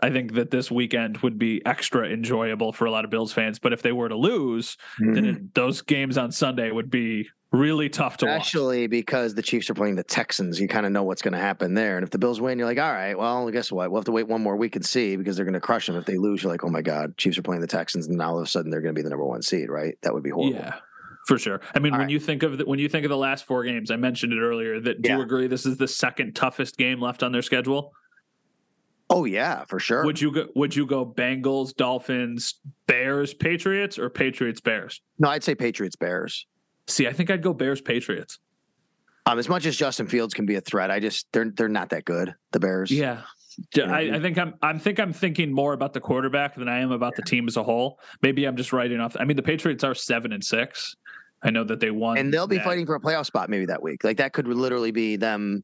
I 0.00 0.10
think 0.10 0.34
that 0.34 0.50
this 0.50 0.70
weekend 0.70 1.18
would 1.18 1.38
be 1.38 1.64
extra 1.66 2.08
enjoyable 2.08 2.72
for 2.72 2.84
a 2.86 2.90
lot 2.90 3.04
of 3.04 3.10
Bills 3.10 3.32
fans. 3.32 3.58
But 3.58 3.72
if 3.72 3.82
they 3.82 3.92
were 3.92 4.08
to 4.08 4.16
lose, 4.16 4.76
mm-hmm. 5.00 5.12
then 5.14 5.24
it, 5.24 5.54
those 5.54 5.82
games 5.82 6.16
on 6.18 6.30
Sunday 6.30 6.70
would 6.70 6.90
be 6.90 7.28
really 7.50 7.88
tough 7.88 8.18
to 8.18 8.28
Actually, 8.28 8.82
watch. 8.82 8.90
because 8.90 9.34
the 9.34 9.42
Chiefs 9.42 9.70
are 9.70 9.74
playing 9.74 9.96
the 9.96 10.04
Texans, 10.04 10.60
you 10.60 10.68
kind 10.68 10.86
of 10.86 10.92
know 10.92 11.02
what's 11.02 11.22
going 11.22 11.32
to 11.32 11.38
happen 11.38 11.74
there. 11.74 11.96
And 11.96 12.04
if 12.04 12.10
the 12.10 12.18
Bills 12.18 12.40
win, 12.40 12.58
you're 12.58 12.68
like, 12.68 12.78
all 12.78 12.92
right, 12.92 13.16
well, 13.16 13.50
guess 13.50 13.72
what? 13.72 13.90
We'll 13.90 14.00
have 14.00 14.06
to 14.06 14.12
wait 14.12 14.28
one 14.28 14.42
more 14.42 14.56
week 14.56 14.76
and 14.76 14.84
see 14.84 15.16
because 15.16 15.36
they're 15.36 15.46
going 15.46 15.54
to 15.54 15.60
crush 15.60 15.86
them. 15.86 15.96
If 15.96 16.04
they 16.04 16.18
lose, 16.18 16.42
you're 16.42 16.52
like, 16.52 16.64
oh 16.64 16.68
my 16.68 16.82
God, 16.82 17.16
Chiefs 17.16 17.38
are 17.38 17.42
playing 17.42 17.62
the 17.62 17.66
Texans, 17.66 18.06
and 18.06 18.18
now 18.18 18.30
all 18.30 18.38
of 18.38 18.44
a 18.44 18.48
sudden 18.48 18.70
they're 18.70 18.82
going 18.82 18.94
to 18.94 18.98
be 18.98 19.02
the 19.02 19.10
number 19.10 19.24
one 19.24 19.42
seed, 19.42 19.68
right? 19.68 19.96
That 20.02 20.14
would 20.14 20.22
be 20.22 20.30
horrible. 20.30 20.58
Yeah 20.58 20.74
for 21.28 21.38
sure. 21.38 21.60
I 21.74 21.78
mean, 21.78 21.92
All 21.92 21.98
when 21.98 22.06
right. 22.06 22.12
you 22.12 22.18
think 22.18 22.42
of 22.42 22.56
the, 22.56 22.64
when 22.64 22.78
you 22.78 22.88
think 22.88 23.04
of 23.04 23.10
the 23.10 23.16
last 23.16 23.44
four 23.44 23.62
games, 23.62 23.90
I 23.90 23.96
mentioned 23.96 24.32
it 24.32 24.40
earlier. 24.40 24.80
That 24.80 25.02
do 25.02 25.10
yeah. 25.10 25.16
you 25.16 25.22
agree 25.22 25.46
this 25.46 25.66
is 25.66 25.76
the 25.76 25.86
second 25.86 26.34
toughest 26.34 26.78
game 26.78 27.02
left 27.02 27.22
on 27.22 27.32
their 27.32 27.42
schedule? 27.42 27.92
Oh 29.10 29.26
yeah, 29.26 29.66
for 29.66 29.78
sure. 29.78 30.04
Would 30.04 30.18
you 30.22 30.32
go? 30.32 30.46
Would 30.56 30.74
you 30.74 30.86
go 30.86 31.04
Bengals, 31.04 31.76
Dolphins, 31.76 32.54
Bears, 32.86 33.34
Patriots, 33.34 33.98
or 33.98 34.08
Patriots, 34.08 34.62
Bears? 34.62 35.02
No, 35.18 35.28
I'd 35.28 35.44
say 35.44 35.54
Patriots, 35.54 35.96
Bears. 35.96 36.46
See, 36.86 37.06
I 37.06 37.12
think 37.12 37.30
I'd 37.30 37.42
go 37.42 37.52
Bears, 37.52 37.82
Patriots. 37.82 38.38
Um, 39.26 39.38
as 39.38 39.50
much 39.50 39.66
as 39.66 39.76
Justin 39.76 40.06
Fields 40.06 40.32
can 40.32 40.46
be 40.46 40.54
a 40.54 40.62
threat, 40.62 40.90
I 40.90 40.98
just 40.98 41.26
they're 41.32 41.50
they're 41.54 41.68
not 41.68 41.90
that 41.90 42.06
good. 42.06 42.34
The 42.52 42.60
Bears. 42.60 42.90
Yeah, 42.90 43.22
I, 43.76 44.12
I, 44.14 44.20
think 44.20 44.38
I'm 44.38 44.54
I'm 44.62 44.78
think 44.78 44.98
I'm 44.98 45.12
thinking 45.12 45.52
more 45.52 45.74
about 45.74 45.92
the 45.92 46.00
quarterback 46.00 46.56
than 46.56 46.68
I 46.68 46.78
am 46.78 46.90
about 46.90 47.16
the 47.16 47.22
team 47.22 47.48
as 47.48 47.58
a 47.58 47.62
whole. 47.62 48.00
Maybe 48.22 48.46
I'm 48.46 48.56
just 48.56 48.72
writing 48.72 49.00
off. 49.00 49.14
I 49.20 49.24
mean, 49.24 49.36
the 49.36 49.42
Patriots 49.42 49.84
are 49.84 49.94
seven 49.94 50.32
and 50.32 50.42
six. 50.42 50.96
I 51.42 51.50
know 51.50 51.64
that 51.64 51.80
they 51.80 51.90
won, 51.90 52.18
and 52.18 52.32
they'll 52.32 52.46
be 52.46 52.56
that. 52.56 52.64
fighting 52.64 52.86
for 52.86 52.94
a 52.94 53.00
playoff 53.00 53.26
spot 53.26 53.48
maybe 53.48 53.66
that 53.66 53.82
week. 53.82 54.04
Like 54.04 54.16
that 54.16 54.32
could 54.32 54.48
literally 54.48 54.90
be 54.90 55.16
them 55.16 55.62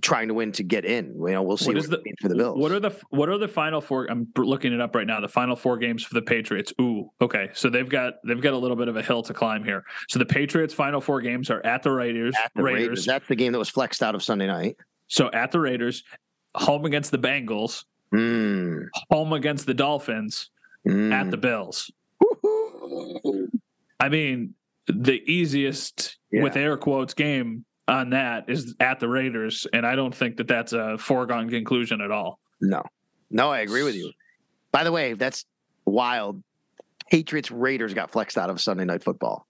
trying 0.00 0.28
to 0.28 0.34
win 0.34 0.52
to 0.52 0.62
get 0.62 0.84
in. 0.84 1.14
You 1.18 1.32
know, 1.32 1.42
we'll 1.42 1.56
see 1.56 1.66
what, 1.66 1.76
what 1.76 1.84
is 1.84 1.90
the, 1.90 2.02
for 2.20 2.28
the 2.28 2.34
Bills. 2.34 2.58
What 2.58 2.72
are 2.72 2.80
the 2.80 2.98
what 3.10 3.28
are 3.28 3.38
the 3.38 3.48
final 3.48 3.80
four? 3.80 4.06
I'm 4.10 4.28
looking 4.36 4.72
it 4.72 4.80
up 4.80 4.94
right 4.94 5.06
now. 5.06 5.20
The 5.20 5.28
final 5.28 5.56
four 5.56 5.76
games 5.76 6.02
for 6.02 6.14
the 6.14 6.22
Patriots. 6.22 6.72
Ooh, 6.80 7.10
okay. 7.20 7.50
So 7.54 7.68
they've 7.68 7.88
got 7.88 8.14
they've 8.24 8.40
got 8.40 8.54
a 8.54 8.58
little 8.58 8.76
bit 8.76 8.88
of 8.88 8.96
a 8.96 9.02
hill 9.02 9.22
to 9.24 9.34
climb 9.34 9.64
here. 9.64 9.84
So 10.08 10.18
the 10.18 10.26
Patriots' 10.26 10.74
final 10.74 11.00
four 11.00 11.20
games 11.20 11.50
are 11.50 11.64
at 11.64 11.82
the 11.82 11.90
Raiders. 11.90 12.34
At 12.42 12.52
the 12.54 12.62
Raiders. 12.62 12.80
Raiders. 12.80 13.06
That's 13.06 13.28
the 13.28 13.36
game 13.36 13.52
that 13.52 13.58
was 13.58 13.68
flexed 13.68 14.02
out 14.02 14.14
of 14.14 14.22
Sunday 14.22 14.46
night. 14.46 14.76
So 15.08 15.30
at 15.32 15.52
the 15.52 15.60
Raiders, 15.60 16.04
home 16.54 16.84
against 16.86 17.10
the 17.10 17.18
Bengals, 17.18 17.84
mm. 18.14 18.86
home 19.10 19.32
against 19.34 19.66
the 19.66 19.74
Dolphins, 19.74 20.50
mm. 20.86 21.12
at 21.12 21.30
the 21.30 21.36
Bills. 21.36 21.90
I 24.00 24.08
mean, 24.08 24.54
the 24.86 25.22
easiest 25.30 26.18
yeah. 26.30 26.42
with 26.42 26.56
air 26.56 26.76
quotes 26.76 27.14
game 27.14 27.64
on 27.88 28.10
that 28.10 28.48
is 28.48 28.74
at 28.80 29.00
the 29.00 29.08
Raiders, 29.08 29.66
and 29.72 29.86
I 29.86 29.96
don't 29.96 30.14
think 30.14 30.36
that 30.36 30.48
that's 30.48 30.72
a 30.72 30.98
foregone 30.98 31.50
conclusion 31.50 32.00
at 32.00 32.10
all. 32.10 32.38
No, 32.60 32.82
no, 33.30 33.50
I 33.50 33.60
agree 33.60 33.82
with 33.82 33.94
you. 33.94 34.12
By 34.70 34.84
the 34.84 34.92
way, 34.92 35.14
that's 35.14 35.44
wild. 35.84 36.42
Patriots 37.10 37.50
Raiders 37.50 37.92
got 37.92 38.10
flexed 38.10 38.38
out 38.38 38.50
of 38.50 38.60
Sunday 38.60 38.84
Night 38.84 39.02
Football. 39.02 39.46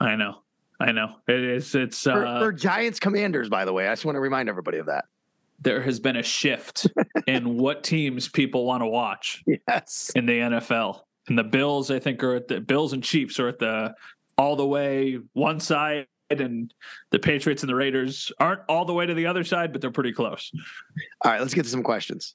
I 0.00 0.16
know, 0.16 0.36
I 0.80 0.92
know. 0.92 1.16
It 1.28 1.42
is. 1.42 1.74
It's 1.74 2.02
for, 2.02 2.24
uh, 2.24 2.40
for 2.40 2.52
Giants 2.52 3.00
Commanders. 3.00 3.48
By 3.48 3.64
the 3.64 3.72
way, 3.72 3.88
I 3.88 3.92
just 3.92 4.04
want 4.04 4.16
to 4.16 4.20
remind 4.20 4.48
everybody 4.48 4.78
of 4.78 4.86
that. 4.86 5.06
There 5.60 5.80
has 5.80 5.98
been 6.00 6.16
a 6.16 6.22
shift 6.22 6.86
in 7.26 7.56
what 7.56 7.82
teams 7.82 8.28
people 8.28 8.66
want 8.66 8.82
to 8.82 8.86
watch. 8.86 9.42
Yes, 9.46 10.12
in 10.14 10.26
the 10.26 10.38
NFL, 10.38 11.00
and 11.28 11.38
the 11.38 11.44
Bills, 11.44 11.90
I 11.90 11.98
think, 11.98 12.22
are 12.22 12.36
at 12.36 12.48
the 12.48 12.60
Bills 12.60 12.92
and 12.92 13.02
Chiefs 13.02 13.40
are 13.40 13.48
at 13.48 13.58
the 13.58 13.94
all 14.38 14.56
the 14.56 14.66
way 14.66 15.18
one 15.32 15.60
side 15.60 16.06
and 16.30 16.72
the 17.10 17.18
Patriots 17.18 17.62
and 17.62 17.70
the 17.70 17.74
Raiders 17.74 18.32
aren't 18.40 18.62
all 18.68 18.84
the 18.84 18.92
way 18.92 19.06
to 19.06 19.14
the 19.14 19.26
other 19.26 19.44
side, 19.44 19.72
but 19.72 19.80
they're 19.80 19.90
pretty 19.90 20.12
close. 20.12 20.50
All 21.24 21.30
right, 21.30 21.40
let's 21.40 21.54
get 21.54 21.62
to 21.64 21.68
some 21.68 21.82
questions. 21.82 22.34